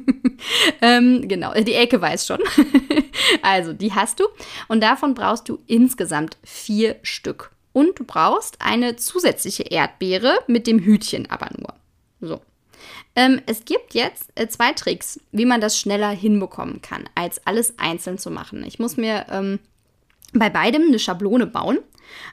[0.82, 2.40] ähm, genau, die Elke weiß schon.
[3.42, 4.24] also, die hast du.
[4.68, 7.52] Und davon brauchst du insgesamt vier Stück.
[7.72, 11.74] Und du brauchst eine zusätzliche Erdbeere mit dem Hütchen aber nur.
[12.20, 12.40] So.
[13.14, 17.78] Ähm, es gibt jetzt äh, zwei Tricks, wie man das schneller hinbekommen kann, als alles
[17.78, 18.64] einzeln zu machen.
[18.64, 19.58] Ich muss mir ähm,
[20.32, 21.78] bei beidem eine Schablone bauen.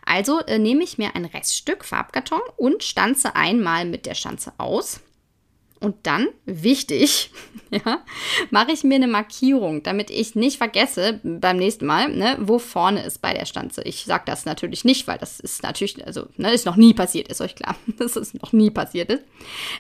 [0.06, 5.02] Also äh, nehme ich mir ein Reststück Farbkarton und stanze einmal mit der Schanze aus.
[5.84, 7.30] Und dann, wichtig,
[7.70, 8.00] ja,
[8.52, 13.04] mache ich mir eine Markierung, damit ich nicht vergesse beim nächsten Mal, ne, wo vorne
[13.04, 13.82] ist bei der Stanze.
[13.84, 17.28] Ich sage das natürlich nicht, weil das ist natürlich, also, ne, ist noch nie passiert,
[17.28, 19.24] ist euch klar, dass es noch nie passiert ist.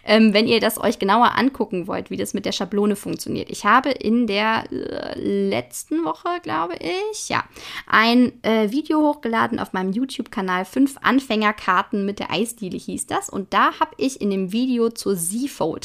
[0.04, 3.50] Ähm, wenn ihr das euch genauer angucken wollt, wie das mit der Schablone funktioniert.
[3.50, 6.76] Ich habe in der äh, letzten Woche, glaube
[7.13, 7.46] ich, ja,
[7.88, 13.30] ein äh, Video hochgeladen auf meinem YouTube-Kanal, fünf Anfängerkarten mit der Eisdiele hieß das.
[13.30, 15.16] Und da habe ich in dem Video zur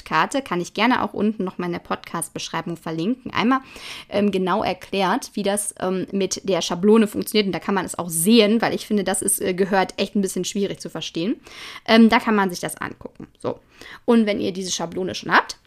[0.08, 3.60] Z-Fold-Karte, kann ich gerne auch unten noch mal in der Podcast-Beschreibung verlinken, einmal
[4.08, 7.46] ähm, genau erklärt, wie das ähm, mit der Schablone funktioniert.
[7.46, 10.16] Und da kann man es auch sehen, weil ich finde, das ist, äh, gehört echt
[10.16, 11.40] ein bisschen schwierig zu verstehen.
[11.86, 13.28] Ähm, da kann man sich das angucken.
[13.38, 13.60] So.
[14.04, 15.58] Und wenn ihr diese Schablone schon habt,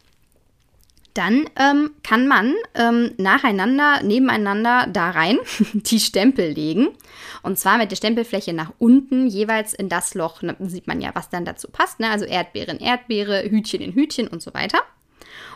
[1.13, 5.37] dann ähm, kann man ähm, nacheinander, nebeneinander da rein
[5.73, 6.89] die Stempel legen.
[7.43, 10.41] Und zwar mit der Stempelfläche nach unten, jeweils in das Loch.
[10.41, 11.99] Da sieht man ja, was dann dazu passt.
[11.99, 12.09] Ne?
[12.09, 14.79] Also Erdbeere in Erdbeere, Hütchen in Hütchen und so weiter.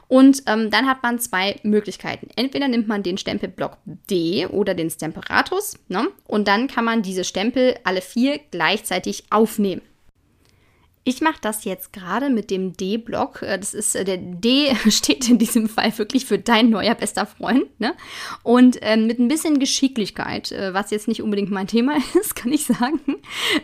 [0.08, 2.30] Und ähm, dann hat man zwei Möglichkeiten.
[2.36, 5.80] Entweder nimmt man den Stempelblock D oder den Stemperatus.
[5.88, 6.08] Ne?
[6.28, 9.82] Und dann kann man diese Stempel alle vier gleichzeitig aufnehmen.
[11.08, 13.44] Ich mache das jetzt gerade mit dem D-Block.
[13.44, 17.28] Äh, das ist, äh, der D steht in diesem Fall wirklich für dein neuer bester
[17.28, 17.80] Freund.
[17.80, 17.94] Ne?
[18.42, 22.52] Und ähm, mit ein bisschen Geschicklichkeit, äh, was jetzt nicht unbedingt mein Thema ist, kann
[22.52, 23.00] ich sagen,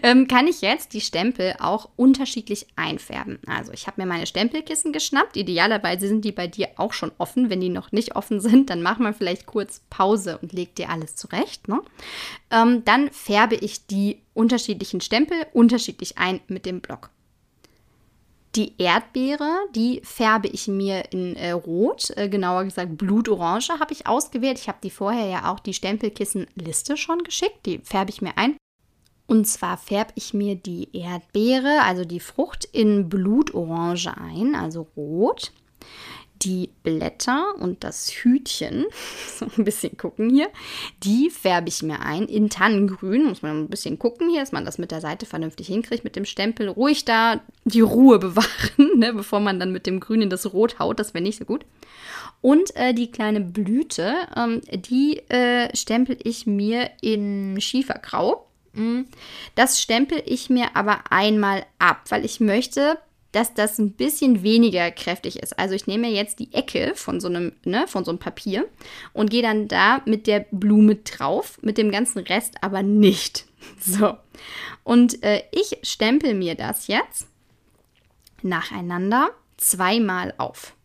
[0.03, 3.39] ähm, kann ich jetzt die Stempel auch unterschiedlich einfärben.
[3.47, 5.35] Also ich habe mir meine Stempelkissen geschnappt.
[5.35, 7.49] Idealerweise sind die bei dir auch schon offen.
[7.49, 10.89] Wenn die noch nicht offen sind, dann mach mal vielleicht kurz Pause und leg dir
[10.89, 11.67] alles zurecht.
[11.67, 11.81] Ne?
[12.51, 17.09] Ähm, dann färbe ich die unterschiedlichen Stempel unterschiedlich ein mit dem Block.
[18.55, 24.07] Die Erdbeere, die färbe ich mir in äh, Rot, äh, genauer gesagt Blutorange habe ich
[24.07, 24.59] ausgewählt.
[24.59, 27.65] Ich habe die vorher ja auch die Stempelkissenliste schon geschickt.
[27.65, 28.57] Die färbe ich mir ein.
[29.25, 35.53] Und zwar färbe ich mir die Erdbeere, also die Frucht, in Blutorange ein, also rot
[36.43, 38.85] die Blätter und das Hütchen,
[39.37, 40.49] so ein bisschen gucken hier,
[41.03, 43.25] die färbe ich mir ein in Tannengrün.
[43.25, 46.15] Muss man ein bisschen gucken hier, dass man das mit der Seite vernünftig hinkriegt mit
[46.15, 46.69] dem Stempel.
[46.69, 50.79] Ruhig da die Ruhe bewahren, ne, bevor man dann mit dem Grün in das Rot
[50.79, 50.99] haut.
[50.99, 51.65] Das wäre nicht so gut.
[52.41, 58.47] Und äh, die kleine Blüte, ähm, die äh, stempel ich mir in Schiefergrau.
[58.73, 59.01] Mm,
[59.55, 62.97] das stempel ich mir aber einmal ab, weil ich möchte
[63.31, 65.57] dass das ein bisschen weniger kräftig ist.
[65.57, 68.67] Also ich nehme jetzt die Ecke von so einem, ne, von so einem Papier
[69.13, 73.45] und gehe dann da mit der Blume drauf, mit dem ganzen Rest aber nicht.
[73.79, 74.17] So.
[74.83, 77.27] Und äh, ich stempel mir das jetzt
[78.41, 80.75] nacheinander zweimal auf.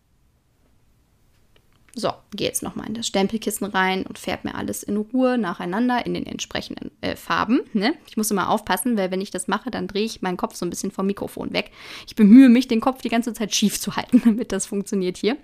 [1.99, 6.05] So, gehe jetzt nochmal in das Stempelkissen rein und färbe mir alles in Ruhe nacheinander
[6.05, 7.63] in den entsprechenden äh, Farben.
[7.73, 7.95] Ne?
[8.07, 10.67] Ich muss immer aufpassen, weil wenn ich das mache, dann drehe ich meinen Kopf so
[10.67, 11.71] ein bisschen vom Mikrofon weg.
[12.07, 15.39] Ich bemühe mich, den Kopf die ganze Zeit schief zu halten, damit das funktioniert hier.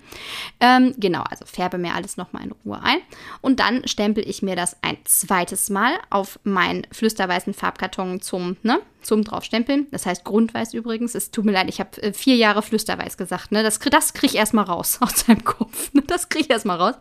[0.61, 2.99] Ähm, genau, also färbe mir alles nochmal in Ruhe ein.
[3.41, 8.81] Und dann stempel ich mir das ein zweites Mal auf meinen flüsterweißen Farbkarton zum, ne,
[9.03, 9.89] zum draufstempeln.
[9.91, 11.15] Das heißt Grundweiß übrigens.
[11.15, 13.53] Es tut mir leid, ich habe äh, vier Jahre Flüsterweiß gesagt.
[13.53, 13.63] Ne?
[13.63, 15.93] Das, das kriege ich erstmal raus aus seinem Kopf.
[15.93, 16.03] Ne?
[16.07, 16.95] Das kriege ich erstmal raus.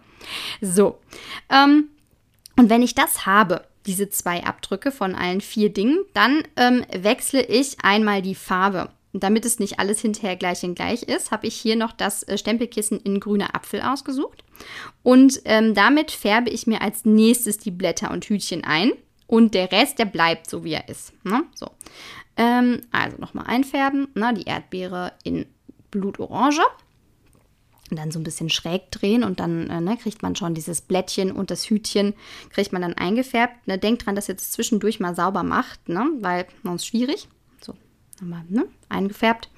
[0.62, 1.00] So.
[1.50, 1.90] Ähm,
[2.58, 7.44] und wenn ich das habe, diese zwei Abdrücke von allen vier Dingen, dann ähm, wechsle
[7.44, 8.90] ich einmal die Farbe.
[9.14, 12.38] Damit es nicht alles hinterher gleich in gleich ist, habe ich hier noch das äh,
[12.38, 14.44] Stempelkissen in grüner Apfel ausgesucht.
[15.04, 18.94] Und ähm, damit färbe ich mir als nächstes die Blätter und Hütchen ein.
[19.28, 21.14] Und der Rest, der bleibt so, wie er ist.
[21.26, 21.44] Ne?
[21.56, 21.72] So.
[22.38, 24.08] Ähm, also nochmal einfärben.
[24.14, 25.46] Na, die Erdbeere in
[25.90, 26.64] Blutorange.
[27.92, 30.80] Und dann so ein bisschen schräg drehen und dann äh, ne, kriegt man schon dieses
[30.80, 32.14] Blättchen und das Hütchen,
[32.50, 33.68] kriegt man dann eingefärbt.
[33.68, 37.28] Ne, denkt dran, dass ihr jetzt zwischendurch mal sauber macht, ne, weil sonst schwierig.
[37.60, 37.74] So,
[38.22, 39.50] nochmal ne, eingefärbt.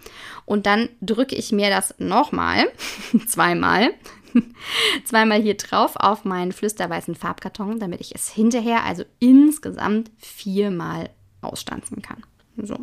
[0.46, 2.72] Und dann drücke ich mir das nochmal,
[3.28, 3.94] zweimal,
[5.06, 12.02] zweimal hier drauf auf meinen flüsterweißen Farbkarton, damit ich es hinterher, also insgesamt viermal ausstanzen
[12.02, 12.24] kann.
[12.58, 12.80] So.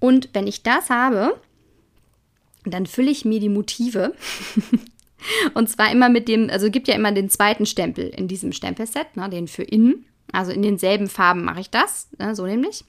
[0.00, 1.40] Und wenn ich das habe,
[2.70, 4.14] dann fülle ich mir die Motive.
[5.54, 9.16] Und zwar immer mit dem, also gibt ja immer den zweiten Stempel in diesem Stempelset,
[9.16, 10.04] ne, den für innen.
[10.32, 12.84] Also in denselben Farben mache ich das, ne, so nämlich.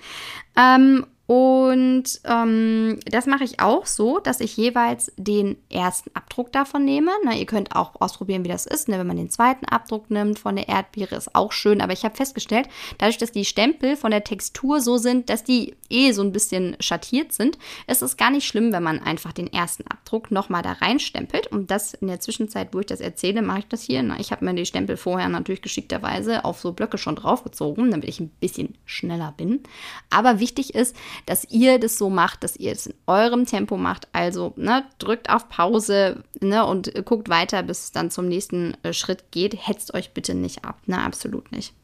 [0.56, 6.86] ähm, und ähm, das mache ich auch so, dass ich jeweils den ersten Abdruck davon
[6.86, 7.10] nehme.
[7.22, 8.88] Na, ihr könnt auch ausprobieren, wie das ist.
[8.88, 8.98] Ne?
[8.98, 11.82] Wenn man den zweiten Abdruck nimmt von der Erdbeere, ist auch schön.
[11.82, 15.76] Aber ich habe festgestellt, dadurch, dass die Stempel von der Textur so sind, dass die
[15.90, 19.52] eh so ein bisschen schattiert sind, ist es gar nicht schlimm, wenn man einfach den
[19.52, 21.48] ersten Abdruck nochmal da reinstempelt.
[21.48, 24.02] Und das in der Zwischenzeit, wo ich das erzähle, mache ich das hier.
[24.02, 28.08] Na, ich habe mir die Stempel vorher natürlich geschickterweise auf so Blöcke schon draufgezogen, damit
[28.08, 29.62] ich ein bisschen schneller bin.
[30.08, 34.08] Aber wichtig ist, dass ihr das so macht, dass ihr es in eurem Tempo macht.
[34.12, 38.92] Also ne, drückt auf Pause ne, und guckt weiter, bis es dann zum nächsten äh,
[38.92, 39.66] Schritt geht.
[39.66, 40.80] Hetzt euch bitte nicht ab.
[40.86, 41.74] Ne, absolut nicht.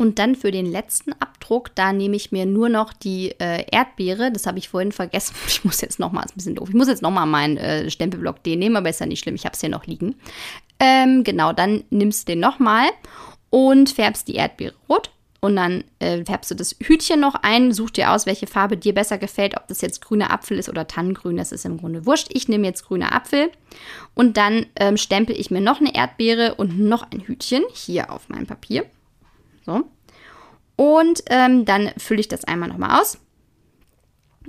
[0.00, 4.32] Und dann für den letzten Abdruck, da nehme ich mir nur noch die äh, Erdbeere.
[4.32, 5.34] Das habe ich vorhin vergessen.
[5.46, 6.70] Ich muss jetzt nochmal, ist ein bisschen doof.
[6.70, 9.34] Ich muss jetzt nochmal meinen äh, Stempelblock D nehmen, aber ist ja nicht schlimm.
[9.34, 10.14] Ich habe es hier noch liegen.
[10.78, 12.88] Ähm, genau, dann nimmst du den nochmal
[13.50, 15.10] und färbst die Erdbeere rot.
[15.40, 18.94] Und dann äh, färbst du das Hütchen noch ein, such dir aus, welche Farbe dir
[18.94, 22.28] besser gefällt, ob das jetzt grüner Apfel ist oder Tannengrün, das ist im Grunde wurscht.
[22.30, 23.50] Ich nehme jetzt grüner Apfel
[24.14, 28.28] und dann ähm, stempel ich mir noch eine Erdbeere und noch ein Hütchen hier auf
[28.28, 28.84] meinem Papier.
[29.64, 29.84] So.
[30.76, 33.18] Und ähm, dann fülle ich das einmal nochmal aus.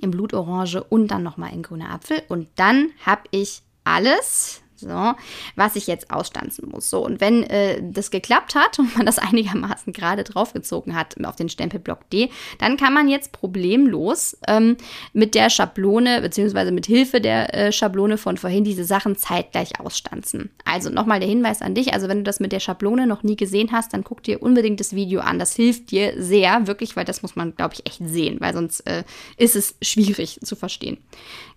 [0.02, 2.22] In Blutorange und dann nochmal in grüner Apfel.
[2.28, 5.14] Und dann habe ich alles so,
[5.56, 6.90] was ich jetzt ausstanzen muss.
[6.90, 11.36] So, und wenn äh, das geklappt hat und man das einigermaßen gerade draufgezogen hat auf
[11.36, 12.30] den Stempelblock D,
[12.60, 14.78] dann kann man jetzt problemlos ähm,
[15.14, 20.50] mit der Schablone beziehungsweise mit Hilfe der äh, Schablone von vorhin diese Sachen zeitgleich ausstanzen.
[20.66, 23.36] Also nochmal der Hinweis an dich, also wenn du das mit der Schablone noch nie
[23.36, 25.40] gesehen hast, dann guck dir unbedingt das Video an.
[25.40, 28.82] Das hilft dir sehr, wirklich, weil das muss man, glaube ich, echt sehen, weil sonst
[28.82, 29.04] äh,
[29.38, 30.98] ist es schwierig zu verstehen.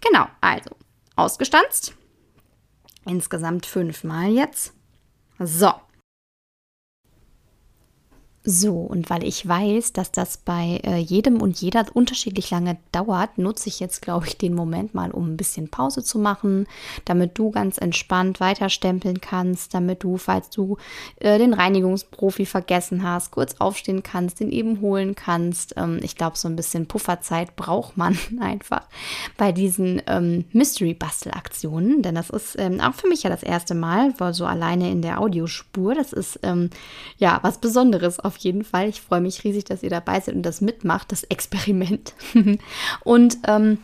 [0.00, 0.70] Genau, also
[1.16, 1.94] ausgestanzt
[3.06, 4.72] Insgesamt fünfmal jetzt.
[5.38, 5.72] So,
[8.46, 13.38] so, und weil ich weiß, dass das bei äh, jedem und jeder unterschiedlich lange dauert,
[13.38, 16.66] nutze ich jetzt, glaube ich, den Moment mal, um ein bisschen Pause zu machen,
[17.06, 20.76] damit du ganz entspannt weiterstempeln kannst, damit du, falls du
[21.20, 25.72] äh, den Reinigungsprofi vergessen hast, kurz aufstehen kannst, den eben holen kannst.
[25.78, 28.82] Ähm, ich glaube, so ein bisschen Pufferzeit braucht man einfach
[29.38, 34.12] bei diesen ähm, Mystery-Bastelaktionen, denn das ist ähm, auch für mich ja das erste Mal,
[34.18, 36.68] weil so alleine in der Audiospur, das ist ähm,
[37.16, 38.88] ja was Besonderes auf auf jeden Fall.
[38.88, 42.14] Ich freue mich riesig, dass ihr dabei seid und das mitmacht, das Experiment.
[43.04, 43.78] und ähm,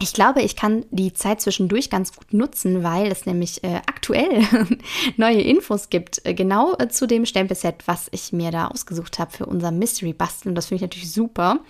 [0.00, 4.42] ich glaube, ich kann die Zeit zwischendurch ganz gut nutzen, weil es nämlich äh, aktuell
[5.16, 9.32] neue Infos gibt, äh, genau äh, zu dem Stempelset, was ich mir da ausgesucht habe
[9.32, 10.54] für unser Mystery Basteln.
[10.54, 11.60] Das finde ich natürlich super,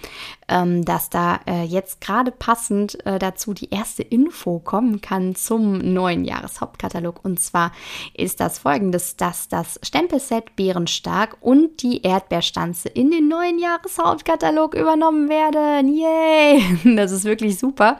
[0.49, 5.79] ähm, dass da äh, jetzt gerade passend äh, dazu die erste Info kommen kann zum
[5.79, 7.25] neuen Jahreshauptkatalog.
[7.25, 7.73] Und zwar
[8.15, 15.29] ist das folgendes, dass das Stempelset Bärenstark und die Erdbeerstanze in den neuen Jahreshauptkatalog übernommen
[15.29, 15.95] werden.
[15.95, 16.63] Yay!
[16.99, 17.99] Das ist wirklich super.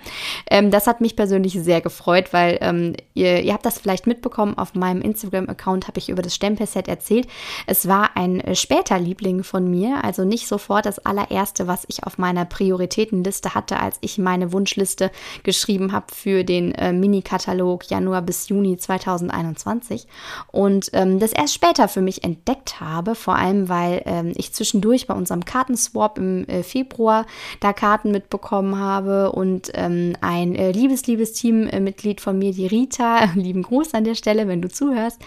[0.51, 4.57] Ähm, das hat mich persönlich sehr gefreut, weil ähm, ihr, ihr, habt das vielleicht mitbekommen,
[4.57, 7.29] auf meinem Instagram-Account habe ich über das Stempelset erzählt.
[7.67, 12.05] Es war ein äh, später Liebling von mir, also nicht sofort das allererste, was ich
[12.05, 15.11] auf meiner Prioritätenliste hatte, als ich meine Wunschliste
[15.43, 20.07] geschrieben habe für den äh, Mini-Katalog Januar bis Juni 2021.
[20.53, 25.07] Und ähm, das erst später für mich entdeckt habe, vor allem weil ähm, ich zwischendurch
[25.07, 27.27] bei unserem Kartenswap im äh, Februar
[27.61, 33.25] da Karten mitbekommen habe und ähm, ein äh, liebes, liebes Teammitglied von mir, die Rita,
[33.35, 35.21] lieben Gruß an der Stelle, wenn du zuhörst,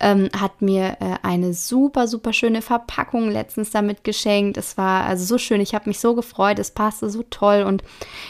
[0.00, 4.56] ähm, hat mir äh, eine super, super schöne Verpackung letztens damit geschenkt.
[4.56, 7.82] Es war also so schön, ich habe mich so gefreut, es passte so toll und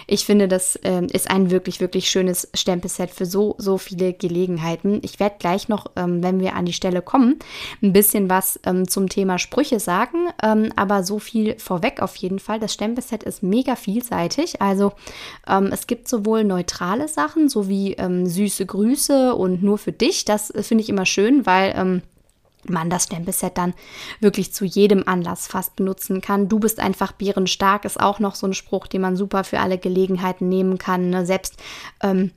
[0.06, 5.00] ich finde, das äh, ist ein wirklich, wirklich schönes Stempelset für so, so viele Gelegenheiten.
[5.02, 7.38] Ich werde gleich noch, ähm, wenn wir an die Stelle kommen,
[7.82, 12.38] ein bisschen was ähm, zum Thema Sprüche sagen, ähm, aber so viel vorweg auf jeden
[12.38, 12.60] Fall.
[12.60, 14.92] Das Stempelset ist mega vielseitig, also
[15.46, 20.24] ähm, es gibt gibt sowohl neutrale Sachen, sowie ähm, süße Grüße und nur für dich.
[20.24, 22.02] Das äh, finde ich immer schön, weil ähm,
[22.68, 23.74] man das Stempelset dann
[24.20, 26.48] wirklich zu jedem Anlass fast benutzen kann.
[26.48, 29.76] Du bist einfach bärenstark ist auch noch so ein Spruch, den man super für alle
[29.76, 31.10] Gelegenheiten nehmen kann.
[31.10, 31.26] Ne?
[31.26, 31.56] Selbst
[32.00, 32.30] ähm,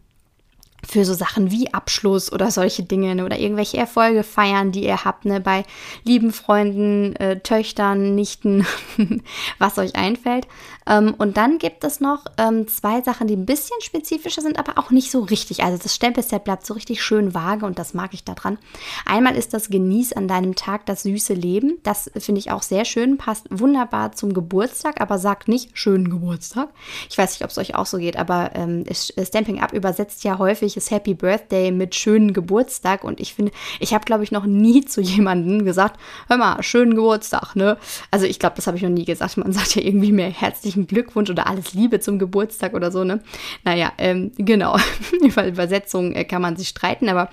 [0.84, 3.26] für so Sachen wie Abschluss oder solche Dinge ne?
[3.26, 5.39] oder irgendwelche Erfolge feiern, die ihr habt, ne?
[5.39, 5.66] bei
[6.03, 8.66] lieben Freunden, äh, Töchtern, Nichten,
[9.59, 10.47] was euch einfällt.
[10.92, 14.78] Ähm, und dann gibt es noch ähm, zwei Sachen, die ein bisschen spezifischer sind, aber
[14.78, 15.64] auch nicht so richtig.
[15.64, 18.58] Also das Stempelset bleibt so richtig schön vage und das mag ich daran.
[19.06, 21.78] Einmal ist das Genieß an deinem Tag das süße Leben.
[21.84, 26.70] Das finde ich auch sehr schön, passt wunderbar zum Geburtstag, aber sagt nicht schönen Geburtstag.
[27.10, 30.38] Ich weiß nicht, ob es euch auch so geht, aber ähm, Stamping Up übersetzt ja
[30.39, 33.06] häufig ist Happy Birthday mit schönen Geburtstag.
[33.06, 36.96] Und ich finde, ich habe, glaube ich, noch nie zu jemandem gesagt, hör mal, schönen
[36.96, 37.78] Geburtstag, ne?
[38.10, 39.38] Also ich glaube, das habe ich noch nie gesagt.
[39.38, 43.21] Man sagt ja irgendwie mehr herzlichen Glückwunsch oder alles Liebe zum Geburtstag oder so, ne?
[43.63, 44.77] Naja, ähm, genau.
[45.21, 47.29] Über Übersetzung äh, kann man sich streiten, aber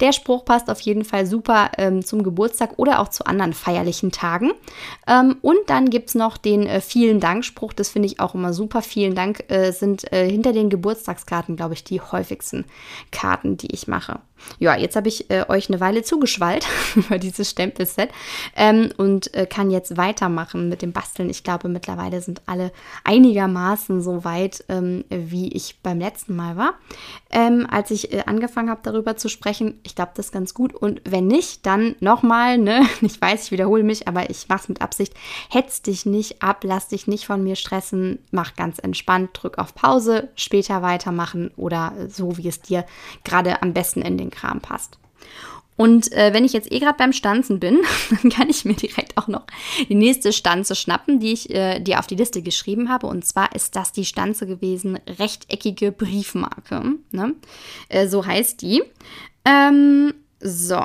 [0.00, 4.12] der Spruch passt auf jeden Fall super ähm, zum Geburtstag oder auch zu anderen feierlichen
[4.12, 4.52] Tagen.
[5.06, 8.52] Ähm, und dann gibt es noch den äh, Vielen Dank-Spruch, das finde ich auch immer
[8.52, 8.82] super.
[8.82, 12.64] Vielen Dank äh, sind äh, hinter den Geburtstagskarten, glaube ich, die häufigsten
[13.10, 14.20] Karten, die ich mache.
[14.58, 18.10] Ja, jetzt habe ich äh, euch eine Weile zugeschwallt über dieses Stempelset
[18.56, 21.30] ähm, und äh, kann jetzt weitermachen mit dem Basteln.
[21.30, 22.72] Ich glaube, mittlerweile sind alle
[23.04, 26.74] einigermaßen so weit, ähm, wie ich beim letzten Mal war,
[27.30, 29.80] ähm, als ich äh, angefangen habe, darüber zu sprechen.
[29.82, 30.74] Ich glaube, das ist ganz gut.
[30.74, 32.82] Und wenn nicht, dann nochmal, ne?
[33.02, 35.14] Ich weiß, ich wiederhole mich, aber ich mache es mit Absicht.
[35.48, 39.74] Hetz dich nicht ab, lass dich nicht von mir stressen, mach ganz entspannt, drück auf
[39.74, 42.84] Pause, später weitermachen oder so, wie es dir
[43.24, 44.98] gerade am besten in den Kram passt.
[45.80, 47.78] Und äh, wenn ich jetzt eh gerade beim Stanzen bin,
[48.22, 49.46] dann kann ich mir direkt auch noch
[49.88, 53.06] die nächste Stanze schnappen, die ich äh, dir auf die Liste geschrieben habe.
[53.06, 56.96] Und zwar ist das die Stanze gewesen, rechteckige Briefmarke.
[57.12, 57.34] Ne?
[57.88, 58.82] Äh, so heißt die.
[59.46, 60.82] Ähm, so,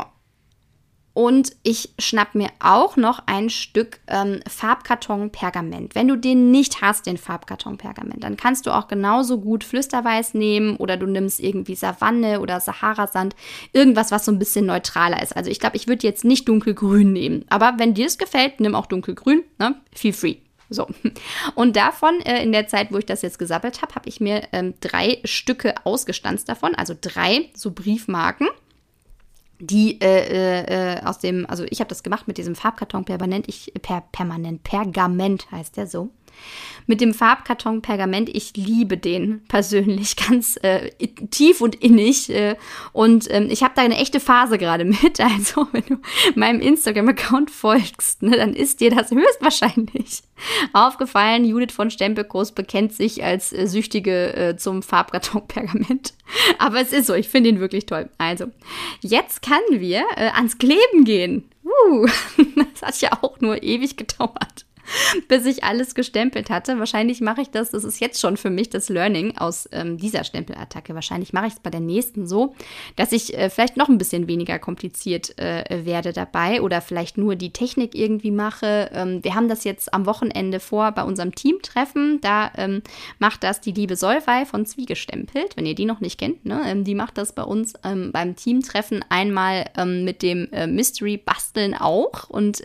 [1.16, 5.96] und ich schnapp mir auch noch ein Stück ähm, Farbkarton Pergament.
[5.96, 10.34] Wenn du den nicht hast, den Farbkarton Pergament, dann kannst du auch genauso gut Flüsterweiß
[10.34, 13.34] nehmen oder du nimmst irgendwie Savanne oder Sahara-Sand.
[13.72, 15.36] Irgendwas, was so ein bisschen neutraler ist.
[15.38, 17.46] Also ich glaube, ich würde jetzt nicht dunkelgrün nehmen.
[17.50, 19.42] Aber wenn dir es gefällt, nimm auch dunkelgrün.
[19.58, 19.76] Ne?
[19.94, 20.36] Feel free.
[20.70, 20.86] So.
[21.56, 24.50] Und davon, äh, in der Zeit, wo ich das jetzt gesammelt habe, habe ich mir
[24.52, 28.48] ähm, drei Stücke ausgestanzt davon, also drei so Briefmarken
[29.60, 33.72] die äh, äh, aus dem, also ich habe das gemacht mit diesem Farbkarton permanent, ich
[33.82, 36.10] per, permanent, Pergament heißt der so
[36.88, 38.30] mit dem Farbkarton Pergament.
[38.30, 40.90] Ich liebe den persönlich ganz äh,
[41.32, 42.30] tief und innig.
[42.30, 42.56] Äh,
[42.94, 45.20] und ähm, ich habe da eine echte Phase gerade mit.
[45.20, 45.98] Also, wenn du
[46.36, 50.24] meinem Instagram-Account folgst, ne, dann ist dir das höchstwahrscheinlich
[50.74, 51.46] aufgefallen.
[51.46, 56.14] Judith von Stempelkurs bekennt sich als äh, Süchtige äh, zum Farbkarton Pergament.
[56.58, 58.10] Aber es ist so, ich finde ihn wirklich toll.
[58.18, 58.46] Also,
[59.02, 61.50] jetzt können wir äh, ans Kleben gehen.
[61.64, 62.06] Uh,
[62.56, 64.65] das hat ja auch nur ewig gedauert.
[65.28, 66.80] bis ich alles gestempelt hatte.
[66.80, 70.24] Wahrscheinlich mache ich das, das ist jetzt schon für mich das Learning aus ähm, dieser
[70.24, 70.96] Stempelattacke.
[70.96, 72.56] Wahrscheinlich mache ich es bei der nächsten so,
[72.96, 77.36] dass ich äh, vielleicht noch ein bisschen weniger kompliziert äh, werde dabei oder vielleicht nur
[77.36, 78.90] die Technik irgendwie mache.
[78.94, 82.20] Ähm, wir haben das jetzt am Wochenende vor bei unserem Teamtreffen.
[82.22, 82.82] Da ähm,
[83.20, 86.46] macht das die liebe Solvay von Zwiegestempelt, wenn ihr die noch nicht kennt.
[86.46, 86.62] Ne?
[86.66, 91.18] Ähm, die macht das bei uns ähm, beim Teamtreffen einmal ähm, mit dem äh, Mystery
[91.18, 92.64] Basteln auch und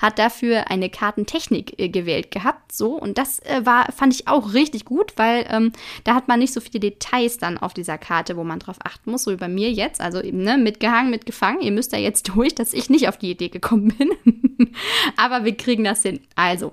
[0.00, 2.72] hat dafür eine Kartentechnik Technik äh, gewählt gehabt.
[2.72, 5.72] So, und das äh, war, fand ich auch richtig gut, weil ähm,
[6.04, 9.10] da hat man nicht so viele Details dann auf dieser Karte, wo man drauf achten
[9.10, 10.00] muss, so wie bei mir jetzt.
[10.00, 11.62] Also eben, ne, mitgehangen, mitgefangen.
[11.62, 14.10] Ihr müsst da jetzt durch, dass ich nicht auf die Idee gekommen bin.
[15.16, 16.20] Aber wir kriegen das hin.
[16.34, 16.72] Also,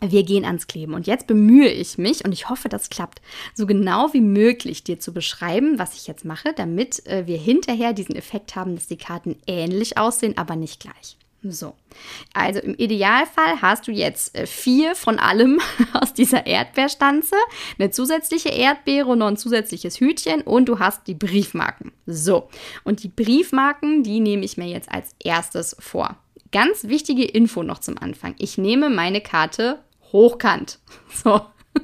[0.00, 0.92] wir gehen ans Kleben.
[0.92, 3.22] Und jetzt bemühe ich mich, und ich hoffe, das klappt,
[3.54, 7.94] so genau wie möglich dir zu beschreiben, was ich jetzt mache, damit äh, wir hinterher
[7.94, 11.16] diesen Effekt haben, dass die Karten ähnlich aussehen, aber nicht gleich.
[11.42, 11.74] So,
[12.32, 15.60] also im Idealfall hast du jetzt äh, vier von allem
[15.92, 17.36] aus dieser Erdbeerstanze,
[17.78, 21.92] eine zusätzliche Erdbeere und noch ein zusätzliches Hütchen und du hast die Briefmarken.
[22.06, 22.48] So,
[22.84, 26.16] und die Briefmarken, die nehme ich mir jetzt als erstes vor.
[26.52, 28.34] Ganz wichtige Info noch zum Anfang.
[28.38, 29.80] Ich nehme meine Karte
[30.12, 30.78] hochkant.
[31.22, 31.40] So,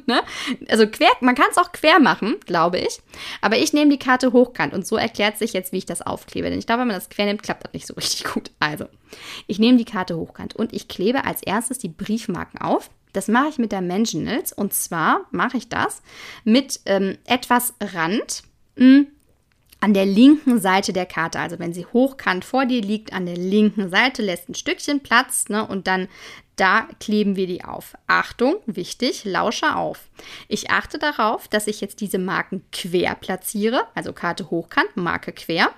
[0.07, 0.23] Ne?
[0.69, 3.01] Also quer, man kann es auch quer machen, glaube ich.
[3.41, 6.51] Aber ich nehme die Karte hochkant und so erklärt sich jetzt, wie ich das aufklebe.
[6.51, 8.51] Denn ich glaube, wenn man das quer nimmt, klappt das nicht so richtig gut.
[8.61, 8.87] Also,
[9.47, 12.91] ich nehme die Karte hochkant und ich klebe als erstes die Briefmarken auf.
[13.13, 16.03] Das mache ich mit der Mansionals und zwar mache ich das
[16.45, 18.43] mit ähm, etwas Rand.
[18.77, 19.07] Mh, hm,
[19.83, 23.37] an der linken Seite der Karte, also wenn sie hochkant vor dir liegt, an der
[23.37, 26.07] linken Seite lässt ein Stückchen Platz ne, und dann
[26.55, 27.95] da kleben wir die auf.
[28.07, 30.09] Achtung, wichtig, lausche auf.
[30.47, 35.71] Ich achte darauf, dass ich jetzt diese Marken quer platziere, also Karte hochkant, Marke quer.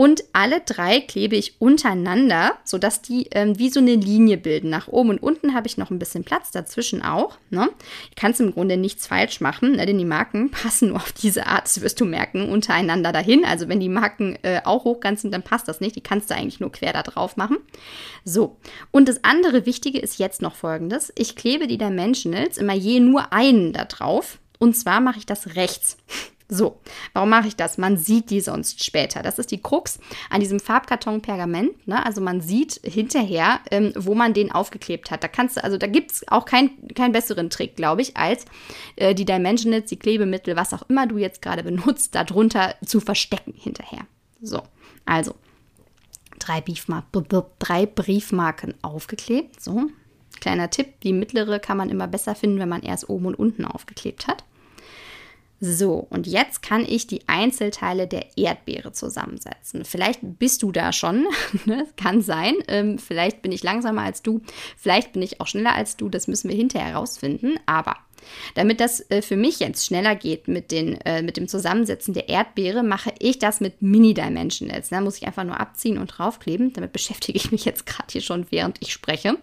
[0.00, 4.70] Und alle drei klebe ich untereinander, sodass die ähm, wie so eine Linie bilden.
[4.70, 7.36] Nach oben und unten habe ich noch ein bisschen Platz, dazwischen auch.
[7.50, 7.66] Ne?
[7.66, 9.84] Du kannst im Grunde nichts falsch machen, ne?
[9.84, 13.44] denn die Marken passen nur auf diese Art, das wirst du merken, untereinander dahin.
[13.44, 15.96] Also wenn die Marken äh, auch hochkant sind, dann passt das nicht.
[15.96, 17.58] Die kannst du eigentlich nur quer da drauf machen.
[18.24, 18.56] So,
[18.90, 21.12] und das andere Wichtige ist jetzt noch folgendes.
[21.14, 24.38] Ich klebe die Dimensionals immer je nur einen da drauf.
[24.58, 25.98] Und zwar mache ich das rechts.
[26.50, 26.80] So,
[27.12, 27.78] warum mache ich das?
[27.78, 29.22] Man sieht die sonst später.
[29.22, 31.86] Das ist die Krux an diesem Farbkarton Pergament.
[31.86, 32.04] Ne?
[32.04, 35.22] Also man sieht hinterher, ähm, wo man den aufgeklebt hat.
[35.22, 38.46] Da kannst du, also da gibt es auch keinen kein besseren Trick, glaube ich, als
[38.96, 43.54] äh, die Dimensionals, die Klebemittel, was auch immer du jetzt gerade benutzt, darunter zu verstecken
[43.56, 44.06] hinterher.
[44.42, 44.62] So,
[45.06, 45.34] also
[46.40, 47.06] drei, Briefmar
[47.60, 49.62] drei Briefmarken aufgeklebt.
[49.62, 49.88] So,
[50.40, 53.64] kleiner Tipp, die mittlere kann man immer besser finden, wenn man erst oben und unten
[53.64, 54.42] aufgeklebt hat.
[55.62, 59.84] So, und jetzt kann ich die Einzelteile der Erdbeere zusammensetzen.
[59.84, 61.26] Vielleicht bist du da schon,
[61.66, 61.86] ne?
[61.96, 62.54] kann sein.
[62.66, 64.40] Ähm, vielleicht bin ich langsamer als du,
[64.78, 67.58] vielleicht bin ich auch schneller als du, das müssen wir hinterher herausfinden.
[67.66, 67.96] Aber
[68.54, 72.28] Damit das äh, für mich jetzt schneller geht mit, den, äh, mit dem Zusammensetzen der
[72.28, 74.88] Erdbeere, mache ich das mit Mini-Dimensionals.
[74.90, 76.72] Da muss ich einfach nur abziehen und draufkleben.
[76.72, 79.36] Damit beschäftige ich mich jetzt gerade hier schon, während ich spreche.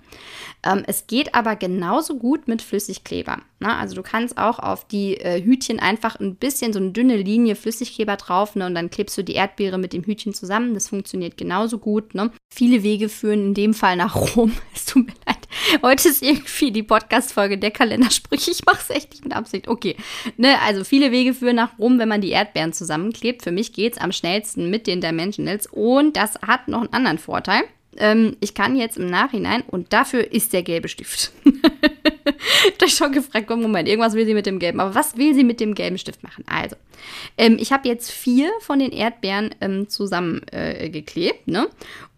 [0.63, 3.37] Ähm, es geht aber genauso gut mit Flüssigkleber.
[3.59, 3.75] Ne?
[3.75, 7.55] Also du kannst auch auf die äh, Hütchen einfach ein bisschen so eine dünne Linie
[7.55, 8.65] Flüssigkleber drauf ne?
[8.65, 10.73] und dann klebst du die Erdbeere mit dem Hütchen zusammen.
[10.73, 12.15] Das funktioniert genauso gut.
[12.15, 12.31] Ne?
[12.53, 14.51] Viele Wege führen in dem Fall nach Rom.
[14.73, 15.46] Es tut mir leid.
[15.81, 18.51] Heute ist irgendwie die Podcast-Folge der Kalendersprüche.
[18.51, 19.67] Ich mache es echt nicht mit Absicht.
[19.67, 19.95] Okay.
[20.37, 20.59] Ne?
[20.61, 23.43] Also viele Wege führen nach Rom, wenn man die Erdbeeren zusammenklebt.
[23.43, 27.17] Für mich geht es am schnellsten mit den Dimensionals und das hat noch einen anderen
[27.17, 27.63] Vorteil.
[27.99, 31.31] Ähm, ich kann jetzt im Nachhinein, und dafür ist der gelbe Stift.
[31.43, 34.79] ich habe schon gefragt, Moment, irgendwas will sie mit dem gelben.
[34.79, 36.43] Aber was will sie mit dem gelben Stift machen?
[36.47, 36.75] Also,
[37.37, 41.67] ähm, ich habe jetzt vier von den Erdbeeren ähm, zusammengeklebt, äh, ne?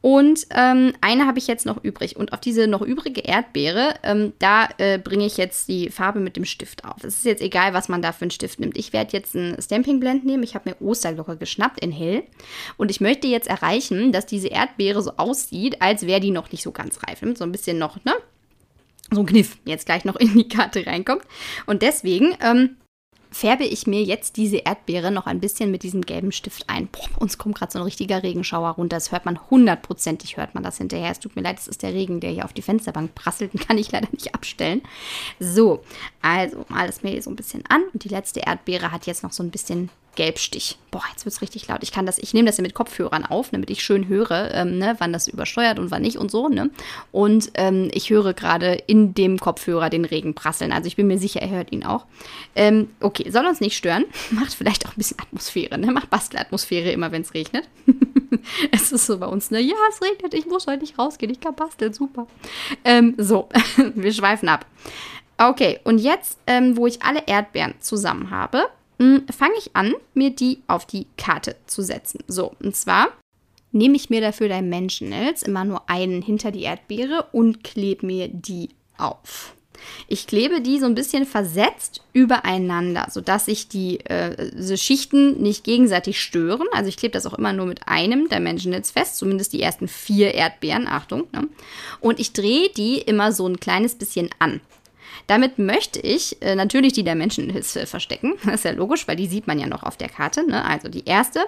[0.02, 2.16] Und ähm, eine habe ich jetzt noch übrig.
[2.16, 6.38] Und auf diese noch übrige Erdbeere, ähm, da äh, bringe ich jetzt die Farbe mit
[6.38, 7.04] dem Stift auf.
[7.04, 8.78] Es ist jetzt egal, was man da für einen Stift nimmt.
[8.78, 10.44] Ich werde jetzt ein Stamping Blend nehmen.
[10.44, 12.24] Ich habe mir Osterglocke geschnappt in hell.
[12.78, 16.64] Und ich möchte jetzt erreichen, dass diese Erdbeere so aussieht, als wäre die noch nicht
[16.64, 17.20] so ganz reif.
[17.36, 18.14] So ein bisschen noch, ne?
[19.12, 21.24] So ein Kniff jetzt gleich noch in die Karte reinkommt.
[21.66, 22.78] Und deswegen ähm,
[23.32, 26.88] färbe ich mir jetzt diese Erdbeere noch ein bisschen mit diesem gelben Stift ein.
[26.88, 28.98] Boah, uns kommt gerade so ein richtiger Regenschauer runter.
[28.98, 31.12] Das hört man hundertprozentig, hört man das hinterher.
[31.12, 33.54] Es tut mir leid, es ist der Regen, der hier auf die Fensterbank prasselt.
[33.54, 34.82] Den kann ich leider nicht abstellen.
[35.40, 35.84] So,
[36.22, 37.84] also mal das hier so ein bisschen an.
[37.94, 40.78] Und die letzte Erdbeere hat jetzt noch so ein bisschen Gelbstich.
[40.92, 41.82] Boah, jetzt wird es richtig laut.
[41.82, 44.78] Ich kann das, ich nehme das ja mit Kopfhörern auf, damit ich schön höre, ähm,
[44.78, 46.72] ne, wann das übersteuert und wann nicht und so, ne?
[47.14, 50.74] Und ähm, ich höre gerade in dem Kopfhörer den Regen prasseln.
[50.74, 52.06] Also ich bin mir sicher, er hört ihn auch.
[52.54, 54.04] Ähm, okay, soll uns nicht stören.
[54.32, 55.90] Macht vielleicht auch ein bisschen Atmosphäre, ne?
[55.94, 57.70] Macht Bastelatmosphäre immer, wenn es regnet.
[58.74, 59.62] es ist so bei uns, ne?
[59.62, 62.28] Ja, es regnet, ich muss heute nicht rausgehen, ich kann basteln, super.
[62.84, 63.48] Ähm, so,
[63.96, 64.66] wir schweifen ab.
[65.38, 68.68] Okay, und jetzt, ähm, wo ich alle Erdbeeren zusammen habe,
[69.32, 72.20] fange ich an, mir die auf die Karte zu setzen.
[72.28, 73.10] So, und zwar
[73.72, 78.70] nehme ich mir dafür Dimensionals immer nur einen hinter die Erdbeere und klebe mir die
[78.98, 79.56] auf.
[80.08, 86.22] Ich klebe die so ein bisschen versetzt übereinander, sodass sich die äh, Schichten nicht gegenseitig
[86.22, 86.68] stören.
[86.74, 90.34] Also ich klebe das auch immer nur mit einem Dimensionals fest, zumindest die ersten vier
[90.34, 91.28] Erdbeeren, Achtung.
[91.32, 91.48] Ne?
[92.02, 94.60] Und ich drehe die immer so ein kleines bisschen an.
[95.28, 98.34] Damit möchte ich äh, natürlich die Dimensionhilfe verstecken.
[98.46, 100.46] Das ist ja logisch, weil die sieht man ja noch auf der Karte.
[100.46, 100.64] Ne?
[100.64, 101.42] Also die erste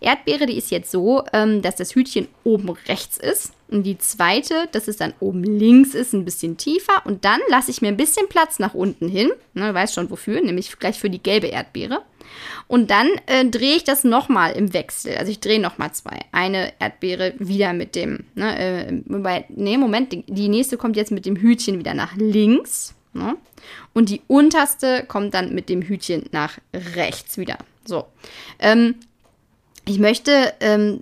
[0.00, 3.52] Erdbeere, die ist jetzt so, ähm, dass das Hütchen oben rechts ist.
[3.68, 7.04] Und die zweite, dass es dann oben links ist, ein bisschen tiefer.
[7.04, 9.30] Und dann lasse ich mir ein bisschen Platz nach unten hin.
[9.54, 12.02] Ne, weiß schon wofür, nämlich gleich für die gelbe Erdbeere.
[12.68, 15.16] Und dann äh, drehe ich das nochmal im Wechsel.
[15.16, 16.20] Also ich drehe nochmal zwei.
[16.32, 21.26] Eine Erdbeere wieder mit dem, ne, äh, wobei, nee, Moment, die nächste kommt jetzt mit
[21.26, 22.94] dem Hütchen wieder nach links.
[23.16, 23.36] Ne?
[23.92, 27.58] Und die unterste kommt dann mit dem Hütchen nach rechts wieder.
[27.84, 28.06] So.
[28.58, 28.96] Ähm,
[29.84, 31.00] ich möchte ähm,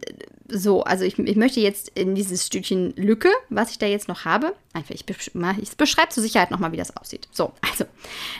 [0.48, 4.24] so, also ich, ich, möchte jetzt in dieses Stückchen Lücke, was ich da jetzt noch
[4.24, 7.28] habe, einfach, ich, ich beschreibe zur Sicherheit nochmal, wie das aussieht.
[7.32, 7.84] So, also,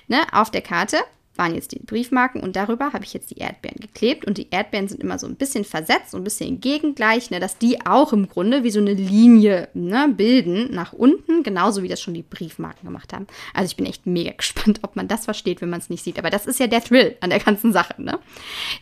[0.08, 0.98] ne, auf der Karte
[1.36, 4.88] waren jetzt die Briefmarken und darüber habe ich jetzt die Erdbeeren geklebt und die Erdbeeren
[4.88, 8.28] sind immer so ein bisschen versetzt, so ein bisschen gegengleich, ne, dass die auch im
[8.28, 12.86] Grunde wie so eine Linie ne, bilden nach unten, genauso wie das schon die Briefmarken
[12.86, 13.26] gemacht haben.
[13.52, 16.18] Also ich bin echt mega gespannt, ob man das versteht, wenn man es nicht sieht,
[16.18, 18.00] aber das ist ja der Thrill an der ganzen Sache.
[18.00, 18.18] Ne?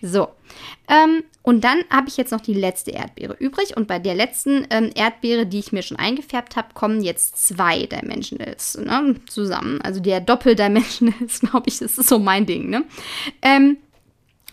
[0.03, 0.29] So,
[0.89, 3.77] ähm, und dann habe ich jetzt noch die letzte Erdbeere übrig.
[3.77, 7.87] Und bei der letzten ähm, Erdbeere, die ich mir schon eingefärbt habe, kommen jetzt zwei
[7.87, 9.81] Dimensionals ne, zusammen.
[9.83, 12.71] Also der Doppeldimensionals, glaube ich, das ist so mein Ding.
[12.71, 12.85] Ne?
[13.43, 13.79] Ähm,